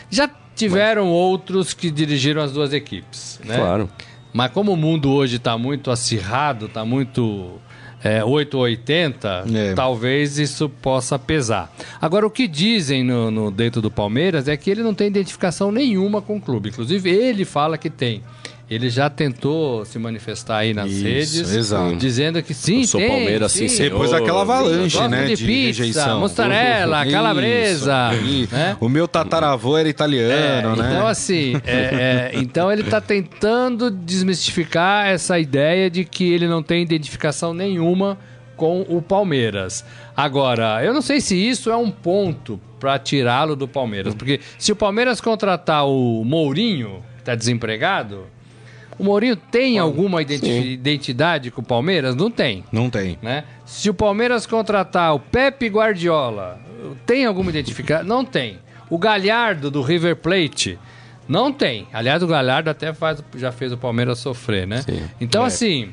Já 0.09 0.27
tiveram 0.55 1.09
outros 1.09 1.71
que 1.71 1.91
dirigiram 1.91 2.41
as 2.41 2.51
duas 2.51 2.73
equipes, 2.73 3.39
né? 3.45 3.57
Claro. 3.57 3.87
Mas 4.37 4.51
como 4.51 4.71
o 4.73 4.77
mundo 4.77 5.09
hoje 5.11 5.37
está 5.37 5.57
muito 5.57 5.89
acirrado, 5.89 6.67
está 6.67 6.85
muito 6.85 7.53
é, 8.03 8.23
880, 8.23 9.45
É. 9.51 9.73
talvez 9.73 10.37
isso 10.37 10.69
possa 10.69 11.17
pesar. 11.17 11.73
Agora, 11.99 12.27
o 12.27 12.29
que 12.29 12.47
dizem 12.47 13.03
no, 13.03 13.31
no- 13.31 13.49
dentro 13.49 13.81
do 13.81 13.89
Palmeiras 13.89 14.47
é 14.47 14.55
que 14.55 14.69
ele 14.69 14.83
não 14.83 14.93
tem 14.93 15.07
identificação 15.07 15.71
nenhuma 15.71 16.21
com 16.21 16.37
o 16.37 16.41
clube. 16.41 16.69
Inclusive, 16.69 17.09
ele 17.09 17.45
fala 17.45 17.79
que 17.79 17.89
tem. 17.89 18.21
Ele 18.69 18.89
já 18.89 19.09
tentou 19.09 19.85
se 19.85 19.97
manifestar 19.97 20.57
aí 20.57 20.73
nas 20.73 20.91
Isso, 20.91 21.03
redes, 21.05 21.53
exato. 21.55 21.95
dizendo 21.95 22.43
que 22.43 22.53
sim, 22.53 22.81
Eu 22.81 22.87
sou 22.87 22.99
tem, 22.99 23.09
Palmeiras, 23.09 23.51
sim, 23.53 23.69
senhor. 23.69 23.91
Depois 23.91 24.11
daquela 24.11 24.41
avalanche, 24.41 25.07
né? 25.07 25.25
de 25.27 25.35
De, 25.37 25.45
pizza, 25.45 25.83
rejeição. 25.83 26.19
mussarela, 26.19 27.05
calabresa, 27.09 28.09
isso. 28.21 28.53
né? 28.53 28.75
O 28.81 28.89
meu 28.89 29.07
tataravô 29.07 29.77
era 29.77 29.87
italiano, 29.87 30.75
né? 30.75 30.91
Então, 30.91 31.07
assim, 31.07 31.55
é, 31.65 32.31
é, 32.33 32.39
então 32.39 32.69
ele 32.69 32.81
está 32.81 32.99
tentando 32.99 33.89
desmistificar 33.89 35.07
essa 35.07 35.39
ideia 35.39 35.89
de 35.89 36.03
que 36.03 36.29
ele 36.31 36.45
não 36.47 36.61
tem 36.61 36.83
identificação 36.83 37.53
nenhuma 37.53 38.17
com 38.57 38.81
o 38.89 39.01
Palmeiras. 39.01 39.85
Agora, 40.15 40.83
eu 40.83 40.93
não 40.93 41.01
sei 41.01 41.21
se 41.21 41.35
isso 41.37 41.69
é 41.69 41.77
um 41.77 41.89
ponto 41.89 42.59
para 42.79 42.99
tirá-lo 42.99 43.55
do 43.55 43.65
Palmeiras, 43.67 44.13
porque 44.13 44.41
se 44.57 44.73
o 44.73 44.75
Palmeiras 44.75 45.21
contratar 45.21 45.87
o 45.87 46.23
Mourinho, 46.25 47.01
que 47.15 47.21
está 47.21 47.33
desempregado, 47.35 48.25
o 48.99 49.03
Mourinho 49.03 49.35
tem 49.35 49.77
alguma 49.79 50.21
identi- 50.21 50.73
identidade 50.73 51.51
com 51.51 51.61
o 51.61 51.65
Palmeiras? 51.65 52.15
Não 52.15 52.29
tem 52.31 52.63
Não 52.71 52.89
tem. 52.89 53.17
né? 53.21 53.43
Se 53.65 53.89
o 53.89 53.93
Palmeiras 53.93 54.45
contratar 54.45 55.13
o 55.15 55.19
Pepe 55.19 55.67
Guardiola, 55.67 56.59
tem 57.05 57.25
alguma 57.25 57.49
identificação? 57.49 58.05
Não 58.05 58.23
tem. 58.25 58.59
O 58.89 58.97
Galhardo 58.97 59.69
do 59.69 59.81
River 59.81 60.15
Plate, 60.15 60.79
não 61.27 61.51
tem. 61.51 61.87
Aliás, 61.91 62.23
o 62.23 62.27
Galhardo 62.27 62.69
até 62.69 62.93
faz, 62.93 63.21
já 63.35 63.51
fez 63.51 63.71
o 63.73 63.77
Palmeiras 63.77 64.19
sofrer, 64.19 64.65
né? 64.65 64.81
Então, 65.19 65.43
assim, 65.43 65.89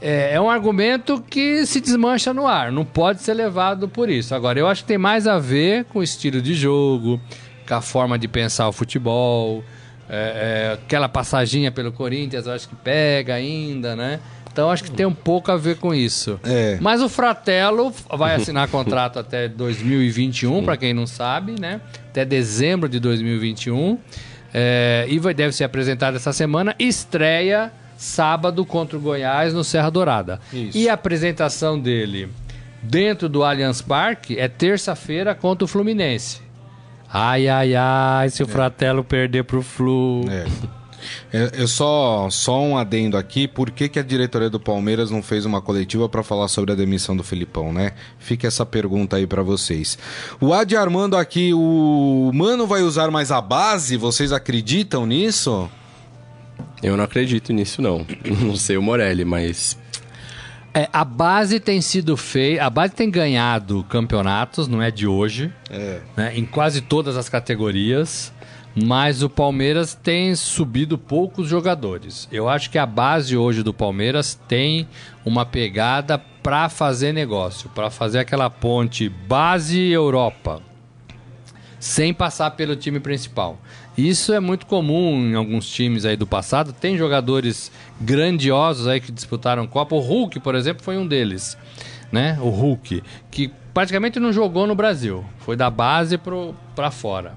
é, 0.00 0.34
é 0.34 0.40
um 0.40 0.50
argumento 0.50 1.22
que 1.30 1.64
se 1.64 1.80
desmancha 1.80 2.34
no 2.34 2.46
ar. 2.46 2.72
Não 2.72 2.84
pode 2.84 3.22
ser 3.22 3.34
levado 3.34 3.88
por 3.88 4.10
isso. 4.10 4.34
Agora, 4.34 4.58
eu 4.58 4.66
acho 4.66 4.82
que 4.82 4.88
tem 4.88 4.98
mais 4.98 5.28
a 5.28 5.38
ver 5.38 5.84
com 5.84 6.00
o 6.00 6.02
estilo 6.02 6.42
de 6.42 6.54
jogo, 6.54 7.20
com 7.68 7.74
a 7.74 7.80
forma 7.80 8.18
de 8.18 8.26
pensar 8.26 8.66
o 8.68 8.72
futebol. 8.72 9.62
É, 10.08 10.70
é, 10.70 10.72
aquela 10.74 11.08
passaginha 11.08 11.70
pelo 11.70 11.92
Corinthians, 11.92 12.46
eu 12.46 12.52
acho 12.52 12.68
que 12.68 12.76
pega 12.76 13.34
ainda, 13.34 13.96
né? 13.96 14.20
Então 14.52 14.70
acho 14.70 14.84
que 14.84 14.90
tem 14.92 15.04
um 15.04 15.14
pouco 15.14 15.50
a 15.50 15.56
ver 15.56 15.78
com 15.78 15.92
isso. 15.92 16.38
É. 16.44 16.78
Mas 16.80 17.02
o 17.02 17.08
Fratello 17.08 17.92
vai 18.16 18.36
assinar 18.36 18.68
contrato 18.68 19.18
até 19.18 19.48
2021, 19.48 20.64
para 20.64 20.76
quem 20.76 20.94
não 20.94 21.08
sabe, 21.08 21.58
né? 21.58 21.80
Até 22.10 22.24
dezembro 22.24 22.88
de 22.88 23.00
2021. 23.00 23.98
É, 24.52 25.06
e 25.08 25.18
vai, 25.18 25.34
deve 25.34 25.52
ser 25.52 25.64
apresentado 25.64 26.16
essa 26.16 26.32
semana. 26.32 26.72
Estreia 26.78 27.72
sábado 27.96 28.64
contra 28.64 28.96
o 28.96 29.00
Goiás 29.00 29.52
no 29.52 29.64
Serra 29.64 29.90
Dourada. 29.90 30.40
Isso. 30.52 30.78
E 30.78 30.88
a 30.88 30.94
apresentação 30.94 31.76
dele 31.78 32.28
dentro 32.80 33.28
do 33.28 33.42
Allianz 33.42 33.82
Parque 33.82 34.38
é 34.38 34.46
terça-feira 34.46 35.34
contra 35.34 35.64
o 35.64 35.68
Fluminense. 35.68 36.43
Ai, 37.16 37.46
ai, 37.46 37.76
ai, 37.76 38.28
se 38.28 38.42
o 38.42 38.48
Fratello 38.48 39.04
perder 39.04 39.44
pro 39.44 39.62
Flu. 39.62 40.24
É. 40.28 40.44
É, 41.32 41.50
Eu 41.60 41.68
só, 41.68 42.28
só 42.28 42.60
um 42.60 42.76
adendo 42.76 43.16
aqui, 43.16 43.46
por 43.46 43.70
que, 43.70 43.88
que 43.88 44.00
a 44.00 44.02
diretoria 44.02 44.50
do 44.50 44.58
Palmeiras 44.58 45.12
não 45.12 45.22
fez 45.22 45.44
uma 45.44 45.62
coletiva 45.62 46.08
para 46.08 46.24
falar 46.24 46.48
sobre 46.48 46.72
a 46.72 46.74
demissão 46.74 47.16
do 47.16 47.22
Filipão, 47.22 47.72
né? 47.72 47.92
Fica 48.18 48.48
essa 48.48 48.66
pergunta 48.66 49.16
aí 49.16 49.28
para 49.28 49.42
vocês. 49.42 49.96
O 50.40 50.52
Adi 50.52 50.76
Armando 50.76 51.16
aqui, 51.16 51.52
o 51.54 52.32
Mano 52.34 52.66
vai 52.66 52.82
usar 52.82 53.12
mais 53.12 53.30
a 53.30 53.40
base? 53.40 53.96
Vocês 53.96 54.32
acreditam 54.32 55.06
nisso? 55.06 55.70
Eu 56.82 56.96
não 56.96 57.04
acredito 57.04 57.52
nisso, 57.52 57.80
não. 57.80 58.04
Não 58.42 58.56
sei 58.56 58.76
o 58.76 58.82
Morelli, 58.82 59.24
mas 59.24 59.78
É, 60.76 60.88
a 60.92 61.04
base 61.04 61.60
tem 61.60 61.80
sido 61.80 62.16
feita, 62.16 62.64
a 62.64 62.68
base 62.70 62.94
tem 62.94 63.08
ganhado 63.08 63.84
campeonatos, 63.88 64.66
não 64.66 64.82
é 64.82 64.90
de 64.90 65.06
hoje, 65.06 65.52
É. 65.70 66.00
né, 66.16 66.32
em 66.36 66.44
quase 66.44 66.80
todas 66.80 67.16
as 67.16 67.28
categorias, 67.28 68.32
mas 68.74 69.22
o 69.22 69.30
Palmeiras 69.30 69.94
tem 69.94 70.34
subido 70.34 70.98
poucos 70.98 71.46
jogadores. 71.46 72.28
Eu 72.32 72.48
acho 72.48 72.70
que 72.70 72.78
a 72.78 72.86
base 72.86 73.36
hoje 73.36 73.62
do 73.62 73.72
Palmeiras 73.72 74.34
tem 74.48 74.88
uma 75.24 75.46
pegada 75.46 76.18
para 76.42 76.68
fazer 76.68 77.12
negócio, 77.12 77.70
para 77.70 77.88
fazer 77.88 78.18
aquela 78.18 78.50
ponte 78.50 79.08
base 79.08 79.80
Europa, 79.80 80.60
sem 81.84 82.14
passar 82.14 82.52
pelo 82.52 82.74
time 82.74 82.98
principal. 82.98 83.58
Isso 83.96 84.32
é 84.32 84.40
muito 84.40 84.64
comum 84.64 85.16
em 85.30 85.34
alguns 85.34 85.68
times 85.68 86.06
aí 86.06 86.16
do 86.16 86.26
passado. 86.26 86.72
Tem 86.72 86.96
jogadores 86.96 87.70
grandiosos 88.00 88.88
aí 88.88 89.02
que 89.02 89.12
disputaram 89.12 89.66
Copa. 89.66 89.94
O 89.94 89.98
Hulk, 90.00 90.40
por 90.40 90.54
exemplo, 90.54 90.82
foi 90.82 90.96
um 90.96 91.06
deles, 91.06 91.58
né? 92.10 92.38
O 92.40 92.48
Hulk, 92.48 93.02
que 93.30 93.50
praticamente 93.74 94.18
não 94.18 94.32
jogou 94.32 94.66
no 94.66 94.74
Brasil, 94.74 95.22
foi 95.40 95.56
da 95.56 95.68
base 95.68 96.18
para 96.74 96.90
fora. 96.90 97.34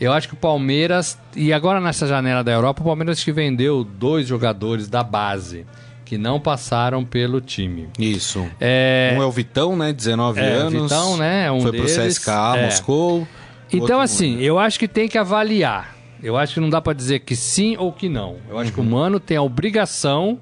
Eu 0.00 0.10
acho 0.10 0.26
que 0.26 0.32
o 0.34 0.38
Palmeiras 0.38 1.18
e 1.36 1.52
agora 1.52 1.78
nessa 1.78 2.06
janela 2.06 2.42
da 2.42 2.50
Europa, 2.50 2.80
o 2.80 2.86
Palmeiras 2.86 3.22
que 3.22 3.30
vendeu 3.30 3.84
dois 3.84 4.26
jogadores 4.26 4.88
da 4.88 5.02
base 5.02 5.66
que 6.06 6.16
não 6.16 6.40
passaram 6.40 7.04
pelo 7.04 7.42
time. 7.42 7.88
Isso. 7.98 8.48
É, 8.58 9.14
Um 9.18 9.22
é 9.22 9.26
o 9.26 9.30
Vitão, 9.30 9.76
né? 9.76 9.92
19 9.92 10.40
É, 10.40 10.44
anos. 10.50 10.82
Vitão, 10.82 11.16
né, 11.18 11.52
um 11.52 11.60
Foi 11.60 11.72
deles. 11.72 11.94
pro 11.94 12.06
CSKA, 12.06 12.54
É. 12.56 12.64
Moscou. 12.64 13.28
Então, 13.72 14.00
assim, 14.00 14.36
não. 14.36 14.42
eu 14.42 14.58
acho 14.58 14.78
que 14.78 14.88
tem 14.88 15.08
que 15.08 15.18
avaliar. 15.18 15.96
Eu 16.22 16.36
acho 16.36 16.54
que 16.54 16.60
não 16.60 16.70
dá 16.70 16.80
pra 16.80 16.92
dizer 16.92 17.20
que 17.20 17.34
sim 17.34 17.76
ou 17.76 17.92
que 17.92 18.08
não. 18.08 18.36
Eu 18.48 18.58
acho 18.58 18.72
que 18.72 18.80
o 18.80 18.84
Mano 18.84 19.18
tem 19.18 19.36
a 19.36 19.42
obrigação 19.42 20.38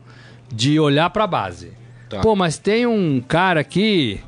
de 0.52 0.78
olhar 0.78 1.08
pra 1.10 1.26
base. 1.26 1.72
Tá. 2.08 2.20
Pô, 2.20 2.36
mas 2.36 2.58
tem 2.58 2.86
um 2.86 3.20
cara 3.20 3.60
aqui 3.60 4.20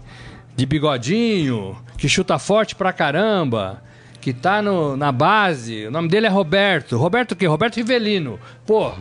de 0.56 0.64
bigodinho 0.64 1.76
que 1.98 2.08
chuta 2.08 2.38
forte 2.38 2.74
pra 2.74 2.92
caramba, 2.92 3.82
que 4.20 4.32
tá 4.32 4.62
no, 4.62 4.96
na 4.96 5.12
base. 5.12 5.86
O 5.86 5.90
nome 5.90 6.08
dele 6.08 6.26
é 6.26 6.30
Roberto. 6.30 6.96
Roberto 6.96 7.32
o 7.32 7.36
quê? 7.36 7.46
Roberto 7.46 7.76
Rivelino. 7.76 8.38
Pô, 8.66 8.92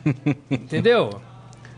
entendeu? 0.50 1.20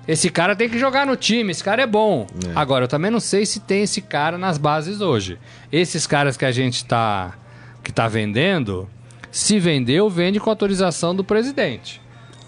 Esse 0.06 0.28
cara 0.30 0.54
tem 0.54 0.68
que 0.68 0.78
jogar 0.78 1.06
no 1.06 1.16
time, 1.16 1.50
esse 1.50 1.64
cara 1.64 1.82
é 1.82 1.86
bom. 1.86 2.26
Agora, 2.54 2.84
eu 2.84 2.88
também 2.88 3.10
não 3.10 3.20
sei 3.20 3.46
se 3.46 3.60
tem 3.60 3.82
esse 3.82 4.02
cara 4.02 4.36
nas 4.36 4.58
bases 4.58 5.00
hoje. 5.00 5.38
Esses 5.72 6.06
caras 6.06 6.36
que 6.36 6.44
a 6.44 6.52
gente 6.52 6.84
tá, 6.84 7.34
que 7.84 7.92
tá 7.92 8.08
vendendo, 8.08 8.88
se 9.30 9.60
vendeu, 9.60 10.08
vende 10.10 10.40
com 10.40 10.50
autorização 10.50 11.14
do 11.14 11.22
presidente. 11.22 12.00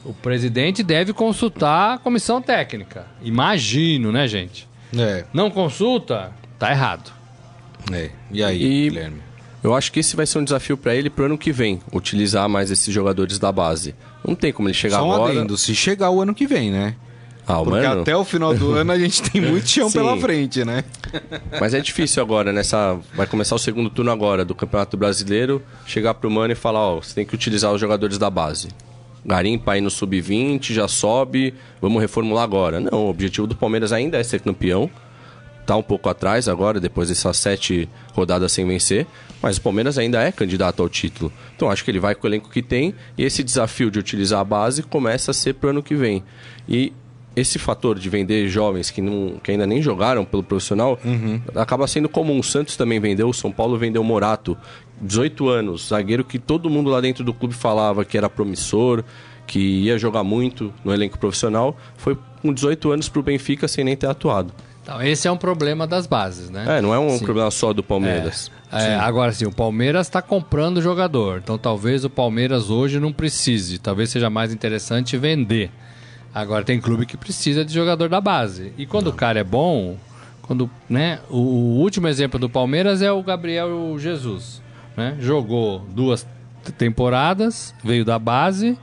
O 0.05 0.13
presidente 0.15 0.83
deve 0.83 1.13
consultar 1.13 1.95
a 1.95 1.99
comissão 1.99 2.41
técnica. 2.43 3.07
Imagino, 3.23 4.11
né, 4.11 4.27
gente? 4.27 4.67
É, 4.97 5.25
Não 5.33 5.51
consulta, 5.51 6.33
tá 6.59 6.71
errado. 6.71 7.13
é. 7.93 8.11
E 8.33 8.43
aí, 8.43 8.63
E- 8.63 8.89
Guilherme? 8.91 9.21
eu 9.63 9.75
acho 9.75 9.91
que 9.93 10.01
esse 10.01 10.15
vai 10.17 10.27
ser 10.27 10.39
um 10.39 10.45
desafio 10.45 10.77
pra 10.77 10.95
ele 10.95 11.11
pro 11.11 11.25
ano 11.27 11.37
que 11.37 11.53
vem, 11.53 11.81
utilizar 11.93 12.49
mais 12.49 12.71
esses 12.71 12.93
jogadores 12.95 13.39
da 13.39 13.51
base. 13.53 13.95
Não 14.27 14.35
tem 14.35 14.53
como 14.53 14.69
ele 14.69 14.75
chegar 14.75 14.99
Só 14.99 15.09
um 15.09 15.13
agora. 15.13 15.33
adendo, 15.33 15.57
se 15.59 15.75
chegar 15.75 16.11
o 16.11 16.23
ano 16.23 16.35
que 16.35 16.47
vem, 16.47 16.71
né? 16.71 16.95
Ah, 17.47 17.63
Porque 17.63 17.87
mano. 17.87 18.01
até 18.03 18.17
o 18.17 18.25
final 18.25 18.53
do 18.53 18.73
ano 18.73 18.91
a 18.91 18.99
gente 18.99 19.23
tem 19.23 19.41
muito 19.41 19.69
chão 19.69 19.89
Sim. 19.89 19.99
pela 19.99 20.17
frente, 20.17 20.65
né? 20.65 20.83
Mas 21.61 21.75
é 21.75 21.81
difícil 21.81 22.21
agora, 22.23 22.53
nessa. 22.53 22.99
Vai 23.15 23.27
começar 23.27 23.55
o 23.55 23.59
segundo 23.59 23.89
turno 23.89 24.11
agora 24.11 24.45
do 24.45 24.55
Campeonato 24.55 24.97
Brasileiro, 24.97 25.63
chegar 25.87 26.15
pro 26.15 26.29
Mano 26.31 26.53
e 26.53 26.57
falar, 26.57 26.81
ó, 26.81 26.97
você 26.97 27.15
tem 27.15 27.25
que 27.25 27.35
utilizar 27.35 27.73
os 27.73 27.81
jogadores 27.81 28.19
da 28.19 28.29
base. 28.29 28.69
Garimpa 29.25 29.73
aí 29.73 29.81
no 29.81 29.91
sub-20, 29.91 30.73
já 30.73 30.89
sobe, 30.89 31.55
vamos 31.81 32.01
reformular 32.01 32.43
agora. 32.45 32.81
Não, 32.81 33.07
o 33.07 33.09
objetivo 33.09 33.47
do 33.47 33.55
Palmeiras 33.57 33.93
ainda 33.93 34.19
é 34.19 34.23
ser 34.25 34.41
campeão. 34.41 34.91
Tá 35.65 35.77
um 35.77 35.83
pouco 35.83 36.09
atrás 36.09 36.49
agora, 36.49 36.79
depois 36.79 37.09
dessas 37.09 37.37
sete 37.37 37.89
rodadas 38.13 38.53
sem 38.53 38.67
vencer. 38.67 39.05
Mas 39.43 39.57
o 39.57 39.61
Palmeiras 39.61 39.99
ainda 39.99 40.23
é 40.23 40.31
candidato 40.31 40.81
ao 40.83 40.89
título. 40.89 41.33
Então 41.57 41.69
acho 41.71 41.85
que 41.85 41.91
ele 41.91 41.99
vai 42.01 42.15
com 42.15 42.27
o 42.27 42.31
elenco 42.31 42.49
que 42.51 42.63
tem. 42.63 42.95
E 43.19 43.25
esse 43.25 43.43
desafio 43.43 43.91
de 43.91 43.99
utilizar 43.99 44.41
a 44.41 44.45
base 44.45 44.83
começa 44.83 45.33
a 45.33 45.35
ser 45.35 45.55
pro 45.55 45.71
ano 45.71 45.83
que 45.83 45.95
vem. 45.97 46.23
E 46.69 46.93
esse 47.37 47.59
fator 47.59 47.99
de 47.99 48.09
vender 48.09 48.49
jovens 48.49 48.91
que, 48.91 49.03
não, 49.03 49.39
que 49.43 49.51
ainda 49.51 49.67
nem 49.67 49.83
jogaram 49.83 50.25
pelo 50.25 50.43
profissional 50.43 50.99
acaba 51.55 51.87
sendo 51.87 52.09
comum. 52.09 52.39
O 52.39 52.43
Santos 52.43 52.77
também 52.77 52.99
vendeu, 52.99 53.29
o 53.29 53.35
São 53.35 53.53
Paulo 53.53 53.77
vendeu 53.77 54.01
o 54.01 54.05
Morato, 54.05 54.57
18 55.01 55.49
anos, 55.49 55.89
zagueiro 55.89 56.25
que 56.25 56.39
todo 56.39 56.71
mundo 56.71 56.89
lá 56.89 57.01
dentro 57.01 57.23
do 57.23 57.35
clube 57.35 57.55
falava 57.55 58.05
que 58.05 58.17
era 58.17 58.31
promissor, 58.31 59.05
que 59.47 59.59
ia 59.59 59.99
jogar 59.99 60.25
muito 60.25 60.73
no 60.83 60.93
elenco 60.93 61.19
profissional. 61.19 61.77
Foi 61.97 62.17
com 62.41 62.53
18 62.53 62.91
anos 62.91 63.09
pro 63.09 63.23
Benfica 63.23 63.69
sem 63.69 63.85
nem 63.85 63.97
ter 63.97 64.07
atuado. 64.07 64.53
Então, 64.83 65.03
esse 65.03 65.27
é 65.27 65.33
um 65.33 65.37
problema 65.37 65.85
das 65.85 66.07
bases, 66.07 66.49
né? 66.49 66.79
É, 66.79 66.81
não 66.81 66.95
é 66.95 66.99
um 66.99 67.19
Sim. 67.19 67.25
problema 67.25 67.51
só 67.51 67.73
do 67.73 67.83
Palmeiras. 67.83 68.53
É, 68.71 68.95
agora 68.95 69.33
sim, 69.33 69.47
o 69.47 69.53
Palmeiras 69.53 70.07
está 70.07 70.21
comprando 70.21 70.83
jogador. 70.83 71.41
Então 71.43 71.57
talvez 71.57 72.05
o 72.05 72.11
Palmeiras 72.11 72.71
hoje 72.71 72.99
não 72.99 73.13
precise. 73.13 73.79
Talvez 73.79 74.11
seja 74.11 74.29
mais 74.29 74.53
interessante 74.53 75.17
vender. 75.17 75.71
Agora 76.37 76.63
tem 76.63 76.79
clube 76.79 77.07
que 77.07 77.17
precisa 77.17 77.65
de 77.65 77.73
jogador 77.73 78.11
da 78.11 78.21
base. 78.21 78.71
E 78.77 78.85
quando 78.85 79.07
o 79.07 79.13
cara 79.15 79.41
é 79.41 79.43
bom, 79.43 79.97
quando, 80.43 80.71
né, 80.87 81.19
o, 81.31 81.39
o 81.39 81.79
último 81.79 82.09
exemplo 82.09 82.39
do 82.39 82.47
Palmeiras 82.47 83.01
é 83.01 83.11
o 83.11 83.23
Gabriel 83.23 83.97
Jesus, 83.99 84.61
né? 84.95 85.17
Jogou 85.19 85.79
duas 85.89 86.27
temporadas, 86.77 87.75
veio 87.83 88.05
da 88.05 88.19
base 88.19 88.77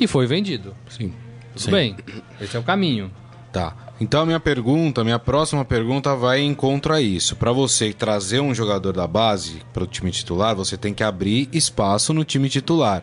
e 0.00 0.06
foi 0.06 0.26
vendido. 0.26 0.74
Sim. 0.88 1.12
Tudo 1.54 1.70
bem. 1.70 1.96
Esse 2.40 2.56
é 2.56 2.58
o 2.58 2.62
caminho. 2.62 3.10
Tá. 3.52 3.76
Então 4.00 4.22
a 4.22 4.24
minha 4.24 4.40
pergunta, 4.40 5.04
minha 5.04 5.18
próxima 5.18 5.66
pergunta 5.66 6.16
vai 6.16 6.40
em 6.40 6.54
contra 6.54 6.94
a 6.94 7.00
isso. 7.02 7.36
Para 7.36 7.52
você 7.52 7.92
trazer 7.92 8.40
um 8.40 8.54
jogador 8.54 8.94
da 8.94 9.06
base 9.06 9.60
para 9.74 9.84
o 9.84 9.86
time 9.86 10.10
titular, 10.10 10.56
você 10.56 10.78
tem 10.78 10.94
que 10.94 11.04
abrir 11.04 11.46
espaço 11.52 12.14
no 12.14 12.24
time 12.24 12.48
titular. 12.48 13.02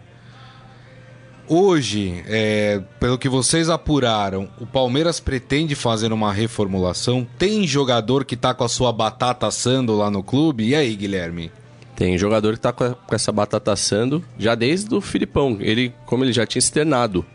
Hoje, 1.50 2.24
é, 2.28 2.82
pelo 3.00 3.18
que 3.18 3.30
vocês 3.30 3.70
apuraram, 3.70 4.50
o 4.60 4.66
Palmeiras 4.66 5.22
pretende 5.22 5.76
fazer 5.76 6.12
uma 6.12 6.34
reformulação? 6.34 7.26
Tem 7.38 7.66
jogador 7.66 8.26
que 8.26 8.36
tá 8.36 8.54
com 8.54 8.66
a 8.66 8.70
sua 8.70 8.92
batata 8.92 9.48
assando 9.48 9.96
lá 9.96 10.12
no 10.12 10.22
clube? 10.22 10.68
E 10.68 10.76
aí, 10.76 10.94
Guilherme? 10.94 11.50
Tem 11.96 12.18
jogador 12.18 12.56
que 12.56 12.60
tá 12.60 12.74
com, 12.74 12.94
essa 13.12 13.32
batata 13.32 13.72
assando 13.72 14.22
já 14.38 14.56
desde 14.56 14.94
o 14.94 15.00
Filipão. 15.00 15.58
Ele, 15.62 15.94
como 16.06 16.26
ele 16.26 16.34
já 16.34 16.46
tinha 16.46 16.60
externado 16.60 17.26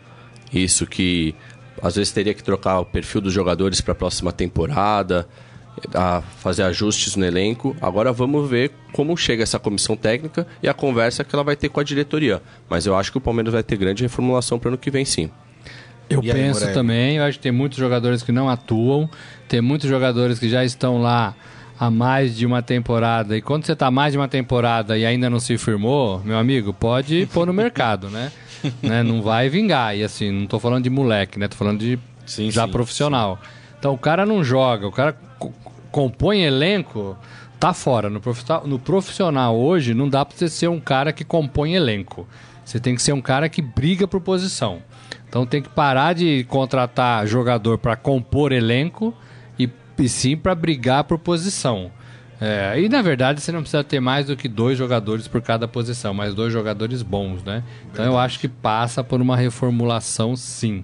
isso, 0.53 0.85
que 0.85 1.33
às 1.81 1.95
vezes 1.95 2.13
teria 2.13 2.35
que 2.35 2.43
trocar 2.43 2.79
o 2.79 2.85
perfil 2.85 3.19
dos 3.19 3.33
jogadores 3.33 3.81
para 3.81 3.93
a 3.93 3.95
próxima 3.95 4.31
temporada, 4.31 5.27
a 5.93 6.21
fazer 6.39 6.63
ajustes 6.63 7.15
no 7.15 7.25
elenco. 7.25 7.75
Agora 7.81 8.11
vamos 8.13 8.49
ver 8.49 8.71
como 8.91 9.15
chega 9.17 9.43
essa 9.43 9.59
comissão 9.59 9.95
técnica 9.95 10.45
e 10.61 10.67
a 10.67 10.73
conversa 10.73 11.23
que 11.23 11.35
ela 11.35 11.43
vai 11.43 11.55
ter 11.55 11.69
com 11.69 11.79
a 11.79 11.83
diretoria. 11.83 12.41
Mas 12.69 12.85
eu 12.85 12.95
acho 12.95 13.11
que 13.11 13.17
o 13.17 13.21
Palmeiras 13.21 13.53
vai 13.53 13.63
ter 13.63 13.75
grande 13.77 14.03
reformulação 14.03 14.59
para 14.59 14.69
ano 14.69 14.77
que 14.77 14.91
vem, 14.91 15.05
sim. 15.05 15.29
Eu 16.09 16.21
E 16.23 16.29
aí, 16.31 16.37
penso 16.37 16.59
Morelli? 16.59 16.73
também, 16.73 17.17
eu 17.17 17.23
acho 17.23 17.37
que 17.37 17.43
tem 17.43 17.51
muitos 17.51 17.77
jogadores 17.77 18.21
que 18.21 18.31
não 18.31 18.49
atuam, 18.49 19.09
tem 19.47 19.61
muitos 19.61 19.89
jogadores 19.89 20.37
que 20.37 20.49
já 20.49 20.63
estão 20.63 21.01
lá 21.01 21.33
há 21.79 21.89
mais 21.89 22.35
de 22.35 22.45
uma 22.45 22.61
temporada. 22.61 23.35
E 23.35 23.41
quando 23.41 23.65
você 23.65 23.71
está 23.73 23.89
mais 23.89 24.11
de 24.13 24.17
uma 24.19 24.27
temporada 24.27 24.97
e 24.97 25.05
ainda 25.05 25.29
não 25.29 25.39
se 25.39 25.57
firmou, 25.57 26.21
meu 26.23 26.37
amigo, 26.37 26.73
pode 26.73 27.25
pôr 27.33 27.47
no 27.47 27.53
mercado, 27.53 28.09
né? 28.09 28.31
né? 28.81 29.01
Não 29.01 29.21
vai 29.21 29.49
vingar. 29.49 29.95
E 29.97 30.03
assim, 30.03 30.29
não 30.31 30.45
tô 30.45 30.59
falando 30.59 30.83
de 30.83 30.89
moleque, 30.89 31.39
né? 31.39 31.47
Tô 31.47 31.55
falando 31.55 31.79
de 31.79 31.97
Sim, 32.25 32.51
já 32.51 32.65
sim, 32.65 32.71
profissional. 32.71 33.39
Então 33.79 33.93
o 33.93 33.97
cara 33.97 34.25
não 34.25 34.43
joga, 34.43 34.87
o 34.87 34.91
cara 34.91 35.15
compõe 35.93 36.41
elenco, 36.41 37.15
tá 37.59 37.71
fora. 37.71 38.09
No 38.09 38.19
profissional, 38.19 38.67
no 38.67 38.79
profissional 38.79 39.55
hoje 39.55 39.93
não 39.93 40.09
dá 40.09 40.25
pra 40.25 40.35
você 40.35 40.49
ser 40.49 40.67
um 40.67 40.79
cara 40.79 41.13
que 41.13 41.23
compõe 41.23 41.75
elenco. 41.75 42.27
Você 42.65 42.79
tem 42.79 42.95
que 42.95 43.01
ser 43.01 43.13
um 43.13 43.21
cara 43.21 43.47
que 43.47 43.61
briga 43.61 44.07
por 44.07 44.19
posição. 44.19 44.81
Então 45.29 45.45
tem 45.45 45.61
que 45.61 45.69
parar 45.69 46.13
de 46.13 46.45
contratar 46.45 47.27
jogador 47.27 47.77
para 47.77 47.95
compor 47.95 48.51
elenco 48.51 49.13
e, 49.57 49.69
e 49.99 50.09
sim 50.09 50.35
para 50.35 50.55
brigar 50.55 51.03
por 51.03 51.19
posição. 51.19 51.91
É, 52.41 52.79
e 52.79 52.89
na 52.89 53.01
verdade 53.01 53.39
você 53.39 53.51
não 53.51 53.61
precisa 53.61 53.83
ter 53.83 53.99
mais 53.99 54.25
do 54.25 54.35
que 54.35 54.47
dois 54.47 54.77
jogadores 54.77 55.27
por 55.27 55.41
cada 55.41 55.67
posição, 55.67 56.13
mas 56.13 56.33
dois 56.33 56.51
jogadores 56.51 57.03
bons, 57.03 57.43
né? 57.43 57.63
Então 57.91 58.03
eu 58.03 58.17
acho 58.17 58.39
que 58.39 58.47
passa 58.47 59.03
por 59.03 59.21
uma 59.21 59.37
reformulação 59.37 60.35
sim. 60.35 60.83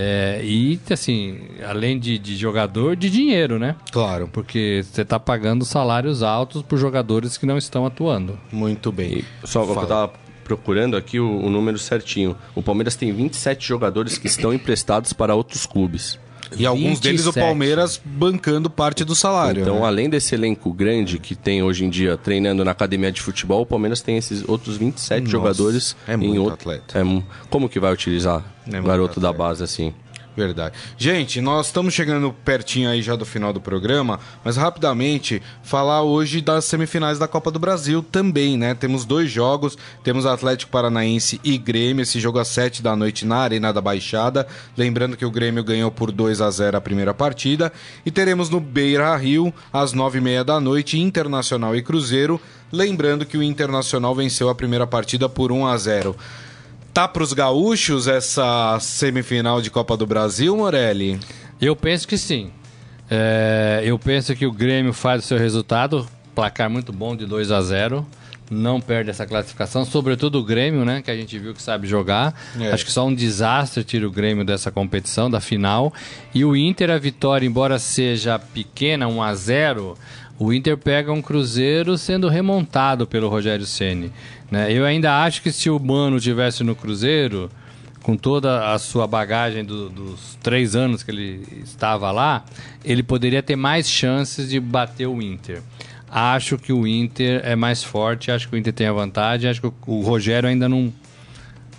É, 0.00 0.40
e, 0.44 0.78
assim, 0.92 1.40
além 1.68 1.98
de, 1.98 2.20
de 2.20 2.36
jogador, 2.36 2.94
de 2.94 3.10
dinheiro, 3.10 3.58
né? 3.58 3.74
Claro. 3.90 4.28
Porque 4.32 4.84
você 4.84 5.02
está 5.02 5.18
pagando 5.18 5.64
salários 5.64 6.22
altos 6.22 6.62
por 6.62 6.78
jogadores 6.78 7.36
que 7.36 7.44
não 7.44 7.58
estão 7.58 7.84
atuando. 7.84 8.38
Muito 8.52 8.92
bem. 8.92 9.24
E 9.42 9.46
só 9.46 9.66
Fala. 9.66 9.82
eu 9.82 9.86
tava 9.88 10.12
procurando 10.44 10.96
aqui 10.96 11.18
o, 11.18 11.40
o 11.40 11.50
número 11.50 11.78
certinho. 11.78 12.36
O 12.54 12.62
Palmeiras 12.62 12.94
tem 12.94 13.12
27 13.12 13.66
jogadores 13.66 14.16
que 14.16 14.28
estão 14.28 14.54
emprestados 14.54 15.12
para 15.12 15.34
outros 15.34 15.66
clubes. 15.66 16.16
E 16.56 16.64
alguns 16.66 17.00
deles 17.00 17.22
o 17.22 17.32
27. 17.32 17.44
Palmeiras 17.44 18.00
bancando 18.04 18.70
parte 18.70 19.04
do 19.04 19.14
salário. 19.14 19.62
Então, 19.62 19.80
né? 19.80 19.86
além 19.86 20.08
desse 20.08 20.34
elenco 20.34 20.72
grande 20.72 21.18
que 21.18 21.34
tem 21.34 21.62
hoje 21.62 21.84
em 21.84 21.90
dia 21.90 22.16
treinando 22.16 22.64
na 22.64 22.70
academia 22.70 23.12
de 23.12 23.20
futebol, 23.20 23.62
o 23.62 23.66
Palmeiras 23.66 24.00
tem 24.00 24.16
esses 24.16 24.48
outros 24.48 24.76
27 24.76 25.20
Nossa, 25.20 25.30
jogadores 25.32 25.96
é 26.06 26.14
em 26.14 26.16
muito 26.16 26.38
outro. 26.42 26.54
atleta. 26.54 26.98
É 26.98 27.22
como 27.50 27.68
que 27.68 27.78
vai 27.78 27.92
utilizar 27.92 28.44
É 28.66 28.80
garoto 28.80 29.20
da 29.20 29.28
atleta. 29.30 29.48
base 29.48 29.64
assim? 29.64 29.92
Verdade. 30.38 30.76
Gente, 30.96 31.40
nós 31.40 31.66
estamos 31.66 31.92
chegando 31.92 32.32
pertinho 32.44 32.88
aí 32.88 33.02
já 33.02 33.16
do 33.16 33.24
final 33.24 33.52
do 33.52 33.60
programa, 33.60 34.20
mas 34.44 34.56
rapidamente 34.56 35.42
falar 35.64 36.04
hoje 36.04 36.40
das 36.40 36.64
semifinais 36.64 37.18
da 37.18 37.26
Copa 37.26 37.50
do 37.50 37.58
Brasil 37.58 38.04
também, 38.04 38.56
né? 38.56 38.72
Temos 38.72 39.04
dois 39.04 39.28
jogos, 39.28 39.76
temos 40.04 40.24
Atlético 40.24 40.70
Paranaense 40.70 41.40
e 41.42 41.58
Grêmio, 41.58 42.04
esse 42.04 42.20
jogo 42.20 42.38
às 42.38 42.46
7 42.46 42.84
da 42.84 42.94
noite 42.94 43.26
na 43.26 43.38
Arena 43.38 43.72
da 43.72 43.80
Baixada. 43.80 44.46
Lembrando 44.76 45.16
que 45.16 45.26
o 45.26 45.30
Grêmio 45.30 45.64
ganhou 45.64 45.90
por 45.90 46.12
2 46.12 46.40
a 46.40 46.48
0 46.48 46.76
a 46.76 46.80
primeira 46.80 47.12
partida. 47.12 47.72
E 48.06 48.10
teremos 48.12 48.48
no 48.48 48.60
Beira 48.60 49.16
Rio, 49.16 49.52
às 49.72 49.92
9h30 49.92 50.44
da 50.44 50.60
noite, 50.60 51.00
Internacional 51.00 51.74
e 51.74 51.82
Cruzeiro. 51.82 52.40
Lembrando 52.70 53.26
que 53.26 53.36
o 53.36 53.42
Internacional 53.42 54.14
venceu 54.14 54.48
a 54.48 54.54
primeira 54.54 54.86
partida 54.86 55.28
por 55.28 55.50
1 55.50 55.66
a 55.66 55.76
0 55.76 56.16
Tá 56.92 57.06
pros 57.06 57.32
gaúchos 57.32 58.08
essa 58.08 58.78
semifinal 58.80 59.62
de 59.62 59.70
Copa 59.70 59.96
do 59.96 60.06
Brasil, 60.06 60.56
Morelli? 60.56 61.18
Eu 61.60 61.76
penso 61.76 62.08
que 62.08 62.18
sim. 62.18 62.50
É, 63.10 63.82
eu 63.84 63.98
penso 63.98 64.34
que 64.34 64.46
o 64.46 64.52
Grêmio 64.52 64.92
faz 64.92 65.24
o 65.24 65.26
seu 65.26 65.38
resultado, 65.38 66.06
placar 66.34 66.68
muito 66.68 66.92
bom 66.92 67.16
de 67.16 67.24
2 67.24 67.50
a 67.50 67.60
0 67.62 68.06
não 68.50 68.80
perde 68.80 69.10
essa 69.10 69.26
classificação, 69.26 69.84
sobretudo 69.84 70.38
o 70.38 70.44
Grêmio, 70.44 70.84
né, 70.84 71.02
que 71.02 71.10
a 71.10 71.16
gente 71.16 71.38
viu 71.38 71.54
que 71.54 71.62
sabe 71.62 71.86
jogar. 71.86 72.34
É. 72.58 72.72
Acho 72.72 72.84
que 72.84 72.92
só 72.92 73.06
um 73.06 73.14
desastre 73.14 73.84
tira 73.84 74.06
o 74.06 74.10
Grêmio 74.10 74.44
dessa 74.44 74.70
competição, 74.70 75.30
da 75.30 75.40
final. 75.40 75.92
E 76.34 76.44
o 76.44 76.56
Inter, 76.56 76.90
a 76.90 76.98
vitória, 76.98 77.46
embora 77.46 77.78
seja 77.78 78.38
pequena, 78.38 79.06
1 79.06 79.22
a 79.22 79.34
0 79.34 79.98
o 80.40 80.52
Inter 80.52 80.76
pega 80.76 81.12
um 81.12 81.20
Cruzeiro 81.20 81.98
sendo 81.98 82.28
remontado 82.28 83.08
pelo 83.08 83.28
Rogério 83.28 83.66
Ceni. 83.66 84.12
Né? 84.50 84.72
Eu 84.72 84.84
ainda 84.84 85.22
acho 85.22 85.42
que 85.42 85.52
se 85.52 85.68
o 85.68 85.78
Mano 85.78 86.18
tivesse 86.18 86.64
no 86.64 86.74
Cruzeiro, 86.74 87.50
com 88.02 88.16
toda 88.16 88.72
a 88.72 88.78
sua 88.78 89.06
bagagem 89.06 89.64
do- 89.64 89.90
dos 89.90 90.38
três 90.42 90.74
anos 90.74 91.02
que 91.02 91.10
ele 91.10 91.46
estava 91.62 92.10
lá, 92.10 92.44
ele 92.84 93.02
poderia 93.02 93.42
ter 93.42 93.56
mais 93.56 93.88
chances 93.90 94.48
de 94.48 94.58
bater 94.58 95.06
o 95.06 95.20
Inter. 95.20 95.60
Acho 96.10 96.56
que 96.56 96.72
o 96.72 96.86
Inter 96.86 97.42
é 97.44 97.54
mais 97.54 97.84
forte, 97.84 98.30
acho 98.30 98.48
que 98.48 98.54
o 98.54 98.58
Inter 98.58 98.72
tem 98.72 98.86
a 98.86 98.92
vantagem, 98.92 99.50
acho 99.50 99.60
que 99.60 99.70
o, 99.86 100.00
Rogério 100.00 100.48
ainda 100.48 100.66
não, 100.66 100.90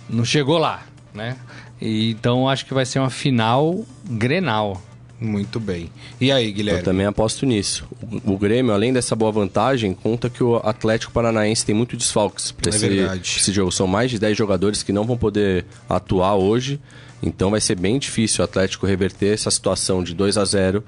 não 0.08 0.24
chegou 0.24 0.56
lá, 0.56 0.82
né? 1.12 1.36
E, 1.80 2.10
então 2.12 2.48
acho 2.48 2.64
que 2.64 2.72
vai 2.72 2.86
ser 2.86 3.00
uma 3.00 3.10
final 3.10 3.84
Grenal. 4.08 4.80
Muito 5.20 5.60
bem. 5.60 5.90
E 6.20 6.32
aí, 6.32 6.48
Eu 6.48 6.54
Guilherme? 6.54 6.82
também 6.82 7.04
aposto 7.04 7.44
nisso. 7.44 7.86
O, 8.24 8.38
Grêmio, 8.38 8.72
além 8.72 8.92
dessa 8.92 9.14
boa 9.14 9.30
vantagem, 9.30 9.92
conta 9.92 10.30
que 10.30 10.42
o 10.42 10.56
Atlético 10.56 11.12
Paranaense 11.12 11.64
tem 11.66 11.74
muito 11.74 11.96
desfalques 11.96 12.50
para 12.50 12.70
É 12.70 12.74
esse, 12.74 13.38
esse 13.38 13.52
jogo. 13.52 13.70
São 13.70 13.86
mais 13.86 14.10
de 14.10 14.18
10 14.18 14.36
jogadores 14.36 14.82
que 14.82 14.92
não 14.92 15.04
vão 15.04 15.18
poder 15.18 15.66
atuar 15.88 16.36
hoje. 16.36 16.80
Então 17.22 17.50
vai 17.50 17.60
ser 17.60 17.74
bem 17.74 17.98
difícil 17.98 18.40
o 18.40 18.44
Atlético 18.44 18.86
reverter 18.86 19.34
essa 19.34 19.50
situação 19.50 20.02
de 20.02 20.14
2 20.14 20.38
a 20.38 20.44
0 20.44 20.82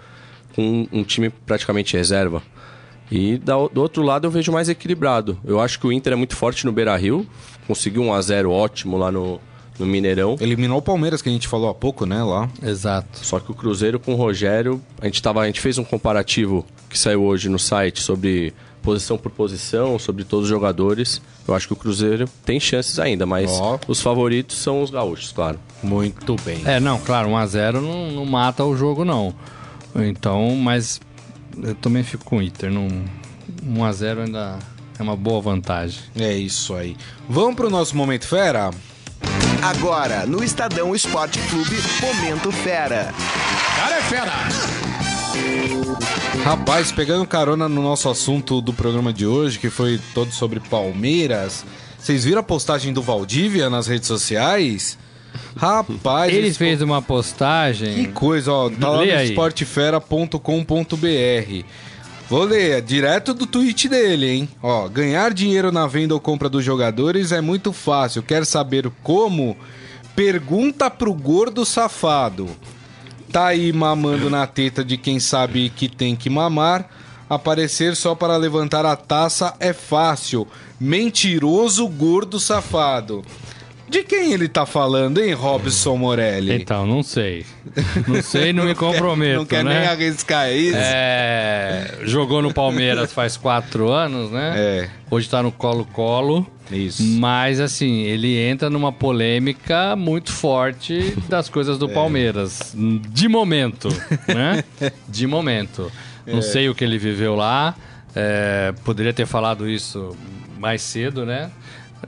com 0.54 0.88
um 0.90 1.04
time 1.04 1.28
praticamente 1.28 1.94
reserva. 1.94 2.42
E 3.10 3.36
do 3.36 3.82
outro 3.82 4.02
lado 4.02 4.26
eu 4.26 4.30
vejo 4.30 4.50
mais 4.50 4.70
equilibrado. 4.70 5.38
Eu 5.44 5.60
acho 5.60 5.78
que 5.78 5.86
o 5.86 5.92
Inter 5.92 6.14
é 6.14 6.16
muito 6.16 6.34
forte 6.34 6.64
no 6.64 6.72
Beira 6.72 6.96
Rio. 6.96 7.26
Conseguiu 7.66 8.02
um 8.02 8.14
a 8.14 8.20
0 8.22 8.50
ótimo 8.50 8.96
lá 8.96 9.12
no, 9.12 9.38
no 9.78 9.86
Mineirão. 9.86 10.36
Eliminou 10.40 10.78
o 10.78 10.82
Palmeiras, 10.82 11.22
que 11.22 11.28
a 11.28 11.32
gente 11.32 11.48
falou 11.48 11.68
há 11.68 11.74
pouco, 11.74 12.06
né, 12.06 12.22
lá. 12.22 12.48
Exato. 12.62 13.18
Só 13.24 13.40
que 13.40 13.50
o 13.50 13.54
Cruzeiro 13.54 13.98
com 13.98 14.14
o 14.14 14.16
Rogério, 14.16 14.80
a 15.00 15.06
gente, 15.06 15.22
tava, 15.22 15.40
a 15.40 15.46
gente 15.46 15.60
fez 15.60 15.78
um 15.78 15.84
comparativo 15.84 16.64
que 16.88 16.98
saiu 16.98 17.22
hoje 17.22 17.48
no 17.48 17.58
site 17.58 18.02
sobre 18.02 18.52
posição 18.82 19.16
por 19.16 19.30
posição, 19.30 19.98
sobre 19.98 20.24
todos 20.24 20.44
os 20.44 20.50
jogadores. 20.50 21.22
Eu 21.46 21.54
acho 21.54 21.66
que 21.66 21.72
o 21.72 21.76
Cruzeiro 21.76 22.28
tem 22.44 22.58
chances 22.58 22.98
ainda, 22.98 23.24
mas 23.24 23.50
Ó. 23.52 23.78
os 23.86 24.00
favoritos 24.00 24.58
são 24.58 24.82
os 24.82 24.90
gaúchos, 24.90 25.32
claro. 25.32 25.58
Muito 25.82 26.36
bem. 26.44 26.60
É, 26.64 26.78
não, 26.80 26.98
claro, 26.98 27.28
1x0 27.30 27.80
não, 27.80 28.10
não 28.10 28.26
mata 28.26 28.64
o 28.64 28.76
jogo, 28.76 29.04
não. 29.04 29.34
Então, 29.94 30.56
mas 30.56 31.00
eu 31.62 31.74
também 31.76 32.02
fico 32.02 32.24
com 32.24 32.38
o 32.38 32.42
Inter. 32.42 32.70
Não, 32.70 32.88
1x0 33.64 34.26
ainda 34.26 34.58
é 34.98 35.02
uma 35.02 35.16
boa 35.16 35.40
vantagem. 35.40 36.00
É 36.16 36.32
isso 36.32 36.74
aí. 36.74 36.96
Vamos 37.28 37.54
pro 37.54 37.70
nosso 37.70 37.96
Momento 37.96 38.26
Fera? 38.26 38.70
Agora, 39.62 40.26
no 40.26 40.42
Estadão 40.42 40.92
Esporte 40.94 41.38
Clube, 41.48 41.76
Momento 42.00 42.50
Fera. 42.50 43.14
Rapaz, 46.44 46.90
pegando 46.90 47.24
carona 47.26 47.68
no 47.68 47.80
nosso 47.82 48.08
assunto 48.08 48.60
do 48.60 48.72
programa 48.72 49.12
de 49.12 49.24
hoje, 49.26 49.58
que 49.60 49.70
foi 49.70 50.00
todo 50.14 50.32
sobre 50.32 50.58
Palmeiras, 50.60 51.64
vocês 51.98 52.24
viram 52.24 52.40
a 52.40 52.42
postagem 52.42 52.92
do 52.92 53.00
Valdívia 53.00 53.70
nas 53.70 53.86
redes 53.86 54.08
sociais? 54.08 54.98
Rapaz, 55.56 56.34
Ele 56.34 56.52
fez 56.52 56.82
uma 56.82 57.00
Que 57.00 57.06
postagem. 57.08 58.12
coisa, 58.12 58.52
ó. 58.52 58.68
Tá 58.68 58.88
lá 58.90 58.96
no 58.96 59.02
aí. 59.12 59.28
esportefera.com.br. 59.28 61.64
Vou 62.28 62.44
ler, 62.44 62.78
é 62.78 62.80
direto 62.80 63.34
do 63.34 63.46
tweet 63.46 63.88
dele, 63.88 64.30
hein? 64.30 64.48
Ó, 64.62 64.88
ganhar 64.88 65.34
dinheiro 65.34 65.70
na 65.70 65.86
venda 65.86 66.14
ou 66.14 66.20
compra 66.20 66.48
dos 66.48 66.64
jogadores 66.64 67.30
é 67.30 67.40
muito 67.40 67.72
fácil. 67.72 68.22
Quer 68.22 68.46
saber 68.46 68.90
como? 69.02 69.56
Pergunta 70.16 70.90
pro 70.90 71.12
gordo 71.12 71.64
safado. 71.64 72.48
Tá 73.30 73.46
aí 73.46 73.72
mamando 73.72 74.28
na 74.28 74.46
teta 74.46 74.84
de 74.84 74.96
quem 74.96 75.18
sabe 75.18 75.70
que 75.70 75.88
tem 75.88 76.14
que 76.14 76.30
mamar. 76.30 76.88
Aparecer 77.28 77.96
só 77.96 78.14
para 78.14 78.36
levantar 78.36 78.84
a 78.84 78.94
taça 78.94 79.54
é 79.58 79.72
fácil. 79.72 80.46
Mentiroso 80.78 81.88
gordo 81.88 82.38
safado. 82.38 83.24
De 83.92 84.02
quem 84.04 84.32
ele 84.32 84.48
tá 84.48 84.64
falando, 84.64 85.22
hein, 85.22 85.34
Robson 85.34 85.96
Morelli? 85.98 86.54
Então, 86.54 86.86
não 86.86 87.02
sei. 87.02 87.44
Não 88.08 88.22
sei, 88.22 88.50
não 88.50 88.64
me 88.66 88.74
comprometo. 88.74 89.40
Não 89.40 89.44
quer 89.44 89.62
né? 89.62 89.80
nem 89.80 89.88
arriscar 89.88 90.50
isso. 90.50 90.78
É, 90.78 91.98
jogou 92.04 92.40
no 92.40 92.54
Palmeiras 92.54 93.12
faz 93.12 93.36
quatro 93.36 93.90
anos, 93.90 94.30
né? 94.30 94.54
É. 94.56 94.88
Hoje 95.10 95.28
tá 95.28 95.42
no 95.42 95.52
Colo-Colo. 95.52 96.46
Isso. 96.70 97.02
Mas, 97.02 97.60
assim, 97.60 98.00
ele 98.04 98.38
entra 98.38 98.70
numa 98.70 98.90
polêmica 98.90 99.94
muito 99.94 100.32
forte 100.32 101.14
das 101.28 101.50
coisas 101.50 101.76
É. 101.76 101.78
do 101.78 101.86
Palmeiras. 101.90 102.74
De 102.74 103.28
momento, 103.28 103.88
né? 104.26 104.64
De 105.06 105.26
momento. 105.26 105.92
Não 106.26 106.38
É. 106.38 106.42
sei 106.42 106.68
o 106.70 106.74
que 106.74 106.82
ele 106.82 106.96
viveu 106.96 107.34
lá. 107.34 107.74
é, 108.14 108.72
poderia 108.84 109.12
ter 109.12 109.26
falado 109.26 109.68
isso 109.68 110.16
mais 110.58 110.80
cedo, 110.80 111.26
né? 111.26 111.50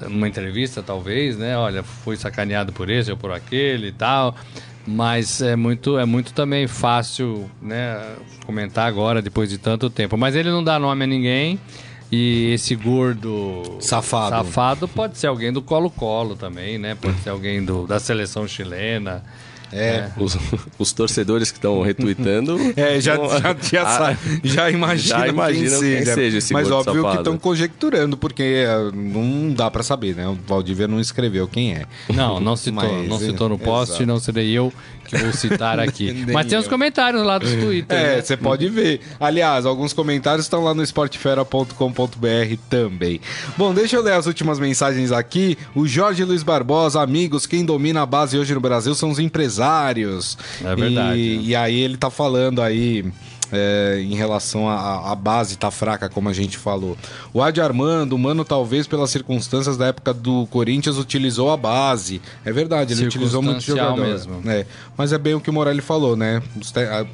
Numa 0.08 0.28
entrevista, 0.28 0.82
talvez, 0.82 1.36
né? 1.36 1.56
Olha, 1.56 1.82
fui 1.82 2.16
sacaneado 2.16 2.72
por 2.72 2.90
esse 2.90 3.10
ou 3.10 3.16
por 3.16 3.32
aquele 3.32 3.88
e 3.88 3.92
tal. 3.92 4.34
Mas 4.86 5.40
é 5.40 5.56
muito, 5.56 5.98
é 5.98 6.04
muito 6.04 6.34
também 6.34 6.66
fácil, 6.66 7.50
né? 7.62 7.98
Comentar 8.44 8.86
agora, 8.86 9.22
depois 9.22 9.48
de 9.48 9.56
tanto 9.56 9.88
tempo. 9.88 10.16
Mas 10.16 10.34
ele 10.34 10.50
não 10.50 10.62
dá 10.62 10.78
nome 10.78 11.04
a 11.04 11.06
ninguém. 11.06 11.58
E 12.12 12.52
esse 12.52 12.76
gordo 12.76 13.78
Safado. 13.80 14.46
safado 14.46 14.86
pode 14.86 15.18
ser 15.18 15.26
alguém 15.26 15.52
do 15.52 15.62
Colo-Colo 15.62 16.36
também, 16.36 16.78
né? 16.78 16.94
Pode 16.94 17.18
ser 17.20 17.30
alguém 17.30 17.64
do, 17.64 17.86
da 17.86 17.98
seleção 17.98 18.46
chilena. 18.46 19.24
É. 19.74 20.08
Os, 20.16 20.36
os 20.78 20.92
torcedores 20.92 21.50
que 21.50 21.58
estão 21.58 21.82
retweetando. 21.82 22.54
É, 22.76 23.00
já, 23.00 23.16
já, 23.16 23.56
já, 23.60 23.84
Ah, 23.84 24.16
já 24.42 24.70
imagina 24.70 25.18
já 25.20 25.28
imaginam 25.28 25.80
quem 25.80 25.96
quem 25.96 26.04
seja. 26.04 26.38
esse 26.38 26.52
Mas 26.52 26.70
óbvio 26.70 26.94
que 26.94 27.00
safado. 27.00 27.18
estão 27.18 27.38
conjecturando, 27.38 28.16
porque 28.16 28.42
é, 28.66 28.90
não 28.92 29.52
dá 29.52 29.70
pra 29.70 29.82
saber, 29.82 30.14
né? 30.14 30.26
O 30.26 30.36
Valdívia 30.46 30.88
não 30.88 31.00
escreveu 31.00 31.46
quem 31.46 31.74
é. 31.74 31.84
Não, 32.12 32.40
não 32.40 32.56
citou, 32.56 32.82
Mas, 32.92 33.08
não 33.08 33.18
citou 33.18 33.48
no 33.48 33.54
é, 33.56 33.58
post, 33.58 33.94
exato. 33.94 34.06
não 34.06 34.18
serei 34.18 34.50
eu 34.50 34.72
que 35.04 35.16
vou 35.16 35.32
citar 35.32 35.78
aqui. 35.80 36.24
Mas 36.32 36.46
tem 36.46 36.58
os 36.58 36.64
eu. 36.64 36.70
comentários 36.70 37.22
lá 37.24 37.38
dos 37.38 37.52
Twitter. 37.52 37.96
É, 37.96 38.16
né? 38.16 38.22
você 38.22 38.36
pode 38.36 38.68
ver. 38.68 39.00
Aliás, 39.20 39.66
alguns 39.66 39.92
comentários 39.92 40.46
estão 40.46 40.62
lá 40.64 40.74
no 40.74 40.82
esportefera.com.br 40.82 42.56
também. 42.68 43.20
Bom, 43.56 43.72
deixa 43.74 43.96
eu 43.96 44.02
ler 44.02 44.14
as 44.14 44.26
últimas 44.26 44.58
mensagens 44.58 45.12
aqui. 45.12 45.56
O 45.74 45.86
Jorge 45.86 46.24
Luiz 46.24 46.42
Barbosa, 46.42 47.00
amigos, 47.00 47.46
quem 47.46 47.64
domina 47.64 48.02
a 48.02 48.06
base 48.06 48.38
hoje 48.38 48.54
no 48.54 48.60
Brasil 48.60 48.94
são 48.94 49.10
os 49.10 49.18
empresários. 49.18 50.36
É 50.64 50.74
verdade, 50.74 51.18
E, 51.18 51.36
né? 51.36 51.42
e 51.44 51.56
aí 51.56 51.78
ele 51.80 51.96
tá 51.96 52.10
falando 52.10 52.60
aí 52.62 53.04
é, 53.52 54.00
em 54.00 54.14
relação 54.14 54.68
à 54.68 55.14
base 55.14 55.56
tá 55.56 55.70
fraca, 55.70 56.08
como 56.08 56.28
a 56.28 56.32
gente 56.32 56.56
falou. 56.56 56.96
O 57.32 57.42
Adi 57.42 57.60
Armando, 57.60 58.14
o 58.14 58.18
Mano, 58.18 58.44
talvez 58.44 58.86
pelas 58.86 59.10
circunstâncias 59.10 59.76
da 59.76 59.86
época 59.86 60.12
do 60.12 60.46
Corinthians, 60.46 60.98
utilizou 60.98 61.50
a 61.50 61.56
base. 61.56 62.20
É 62.44 62.52
verdade, 62.52 62.92
ele 62.94 63.06
utilizou 63.06 63.42
muito 63.42 63.62
jogador. 63.62 64.00
mesmo. 64.00 64.42
É, 64.46 64.66
mas 64.96 65.12
é 65.12 65.18
bem 65.18 65.34
o 65.34 65.40
que 65.40 65.50
o 65.50 65.52
Morelli 65.52 65.80
falou, 65.80 66.16
né? 66.16 66.42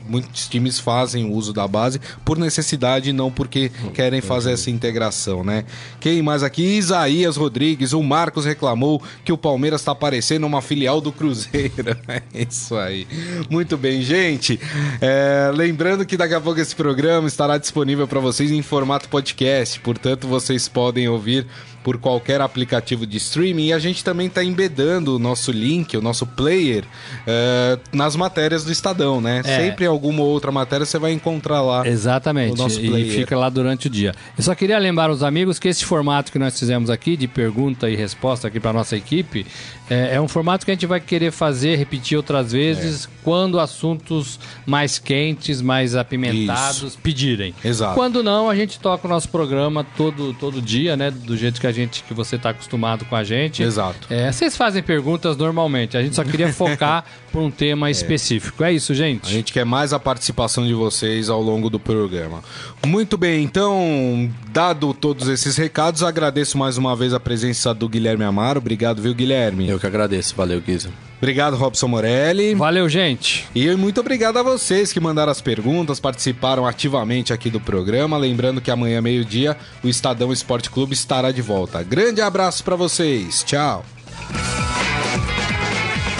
Muitos 0.09 0.49
times 0.49 0.79
fazem 0.79 1.31
uso 1.31 1.53
da 1.53 1.66
base 1.66 2.01
por 2.25 2.38
necessidade 2.38 3.11
e 3.11 3.12
não 3.12 3.31
porque 3.31 3.71
querem 3.95 4.21
fazer 4.21 4.53
essa 4.53 4.71
integração, 4.71 5.45
né? 5.45 5.64
Quem 5.99 6.23
mais 6.23 6.43
aqui? 6.43 6.62
Isaías 6.62 7.37
Rodrigues, 7.37 7.93
o 7.93 8.03
Marcos 8.03 8.45
reclamou 8.45 9.03
que 9.25 9.33
o 9.33 9.38
Palmeiras 9.38 9.81
está 9.81 9.95
parecendo 9.95 10.47
uma 10.47 10.62
filial 10.62 11.01
do 11.01 11.12
Cruzeiro. 11.12 11.71
É 12.35 12.43
isso 12.49 12.77
aí. 12.77 13.07
Muito 13.49 13.77
bem, 13.77 14.03
gente. 14.03 14.59
É, 15.01 15.51
lembrando 15.55 16.05
que 16.05 16.16
daqui 16.20 16.35
a 16.35 16.40
pouco 16.40 16.61
esse 16.61 16.76
programa 16.76 17.26
estará 17.26 17.56
disponível 17.56 18.06
para 18.06 18.20
vocês 18.20 18.50
em 18.50 18.61
formato 18.61 19.09
podcast, 19.09 19.80
portanto 19.80 20.28
vocês 20.28 20.68
podem 20.68 21.09
ouvir 21.09 21.46
por 21.83 21.99
qualquer 21.99 22.40
aplicativo 22.40 23.07
de 23.07 23.16
streaming 23.16 23.66
e 23.66 23.73
a 23.73 23.79
gente 23.79 24.05
também 24.05 24.27
está 24.27 24.45
embedando 24.45 25.16
o 25.16 25.19
nosso 25.19 25.51
link, 25.51 25.97
o 25.97 26.03
nosso 26.03 26.27
player, 26.27 26.85
uh, 26.85 27.81
nas 27.93 28.16
matérias 28.16 28.64
do 28.64 28.73
Estadão, 28.73 29.21
né? 29.21 29.43
É. 29.45 29.57
Sempre 29.57 29.87
alguma 29.87 30.23
outra 30.23 30.53
matéria 30.53 30.85
você 30.85 30.99
vai 30.99 31.12
encontrar 31.12 31.62
lá. 31.62 31.87
Exatamente. 31.87 32.55
O 32.55 32.57
nosso 32.57 32.81
player. 32.81 33.07
E 33.07 33.11
fica 33.11 33.37
lá 33.37 33.49
durante 33.49 33.87
o 33.87 33.90
dia. 33.90 34.14
Eu 34.37 34.45
só 34.45 34.55
queria 34.55 34.79
lembrar 34.79 35.11
os 35.11 35.23
amigos 35.23 35.59
que 35.59 35.69
esse 35.69 35.85
formato 35.85 36.31
que 36.31 36.38
nós 36.38 36.59
fizemos 36.59 36.90
aqui, 36.90 37.16
de 37.16 37.27
pergunta 37.27 37.88
e 37.88 37.97
resposta 37.97 38.49
aqui 38.49 38.61
para 38.61 38.73
nossa 38.73 38.97
equipe, 38.97 39.47
é, 39.88 40.14
é, 40.14 40.21
um 40.21 40.29
formato 40.29 40.64
que 40.64 40.71
a 40.71 40.75
gente 40.75 40.87
vai 40.87 41.01
querer 41.01 41.33
fazer, 41.33 41.75
repetir 41.77 42.16
outras 42.16 42.53
vezes, 42.53 43.07
é. 43.07 43.09
quando 43.25 43.59
assuntos 43.59 44.38
mais 44.64 45.01
quentes, 45.01 45.61
mais 45.61 45.97
apimentados 45.97 46.83
Isso. 46.83 46.99
pedirem. 47.03 47.53
Exato. 47.64 47.95
Quando 47.95 48.23
não, 48.23 48.49
a 48.49 48.55
gente 48.55 48.79
toca 48.79 49.07
o 49.07 49.11
nosso 49.11 49.29
programa 49.29 49.85
todo, 49.97 50.33
todo 50.35 50.62
dia, 50.62 50.97
né? 50.97 51.11
Do 51.11 51.37
jeito 51.37 51.61
que 51.61 51.66
a 51.66 51.69
gente 51.72 52.02
que 52.04 52.14
você 52.14 52.37
está 52.37 52.50
acostumado 52.50 53.04
com 53.04 53.16
a 53.16 53.24
gente. 53.24 53.62
Exato. 53.62 54.06
É, 54.11 54.30
vocês 54.30 54.56
fazem 54.56 54.83
perguntas 54.83 55.37
normalmente. 55.37 55.96
A 55.96 56.02
gente 56.02 56.16
só 56.16 56.24
queria 56.24 56.52
focar 56.54 57.04
por 57.33 57.40
um 57.40 57.50
tema 57.50 57.88
é. 57.88 57.90
específico. 57.90 58.62
É 58.64 58.72
isso, 58.72 58.94
gente. 58.94 59.26
A 59.26 59.30
gente 59.30 59.52
quer 59.52 59.64
mais 59.64 59.92
a 59.92 59.98
participação 59.98 60.66
de 60.66 60.74
vocês 60.74 61.28
ao 61.28 61.42
longo 61.42 61.68
do 61.68 61.78
programa. 61.78 62.42
Muito 62.87 63.16
bem, 63.16 63.44
então, 63.44 64.30
dado 64.52 64.92
todos 64.94 65.28
esses 65.28 65.56
recados, 65.56 66.02
agradeço 66.02 66.56
mais 66.56 66.78
uma 66.78 66.96
vez 66.96 67.12
a 67.12 67.20
presença 67.20 67.74
do 67.74 67.88
Guilherme 67.88 68.24
Amaro. 68.24 68.59
Obrigado, 68.59 69.02
viu, 69.02 69.14
Guilherme? 69.14 69.68
Eu 69.68 69.78
que 69.78 69.87
agradeço. 69.87 70.35
Valeu, 70.37 70.61
Guiza. 70.61 71.10
Obrigado, 71.20 71.54
Robson 71.54 71.87
Morelli. 71.87 72.54
Valeu, 72.54 72.88
gente. 72.88 73.46
E 73.54 73.70
muito 73.76 74.00
obrigado 74.00 74.38
a 74.38 74.42
vocês 74.42 74.90
que 74.90 74.98
mandaram 74.98 75.30
as 75.30 75.42
perguntas, 75.42 76.00
participaram 76.00 76.66
ativamente 76.66 77.30
aqui 77.30 77.50
do 77.50 77.61
programa. 77.61 78.16
Lembrando 78.16 78.61
que 78.61 78.70
amanhã, 78.70 79.02
meio-dia, 79.02 79.54
o 79.85 79.88
Estadão 79.88 80.33
Esporte 80.33 80.70
Clube 80.70 80.94
estará 80.94 81.30
de 81.30 81.42
volta. 81.42 81.83
Grande 81.83 82.22
abraço 82.22 82.64
para 82.64 82.74
vocês. 82.74 83.44
Tchau. 83.44 83.85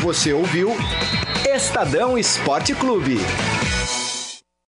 Você 0.03 0.35
ouviu 0.35 0.77
Estadão 1.47 2.19
Esporte 2.19 2.75
Clube. 2.75 3.19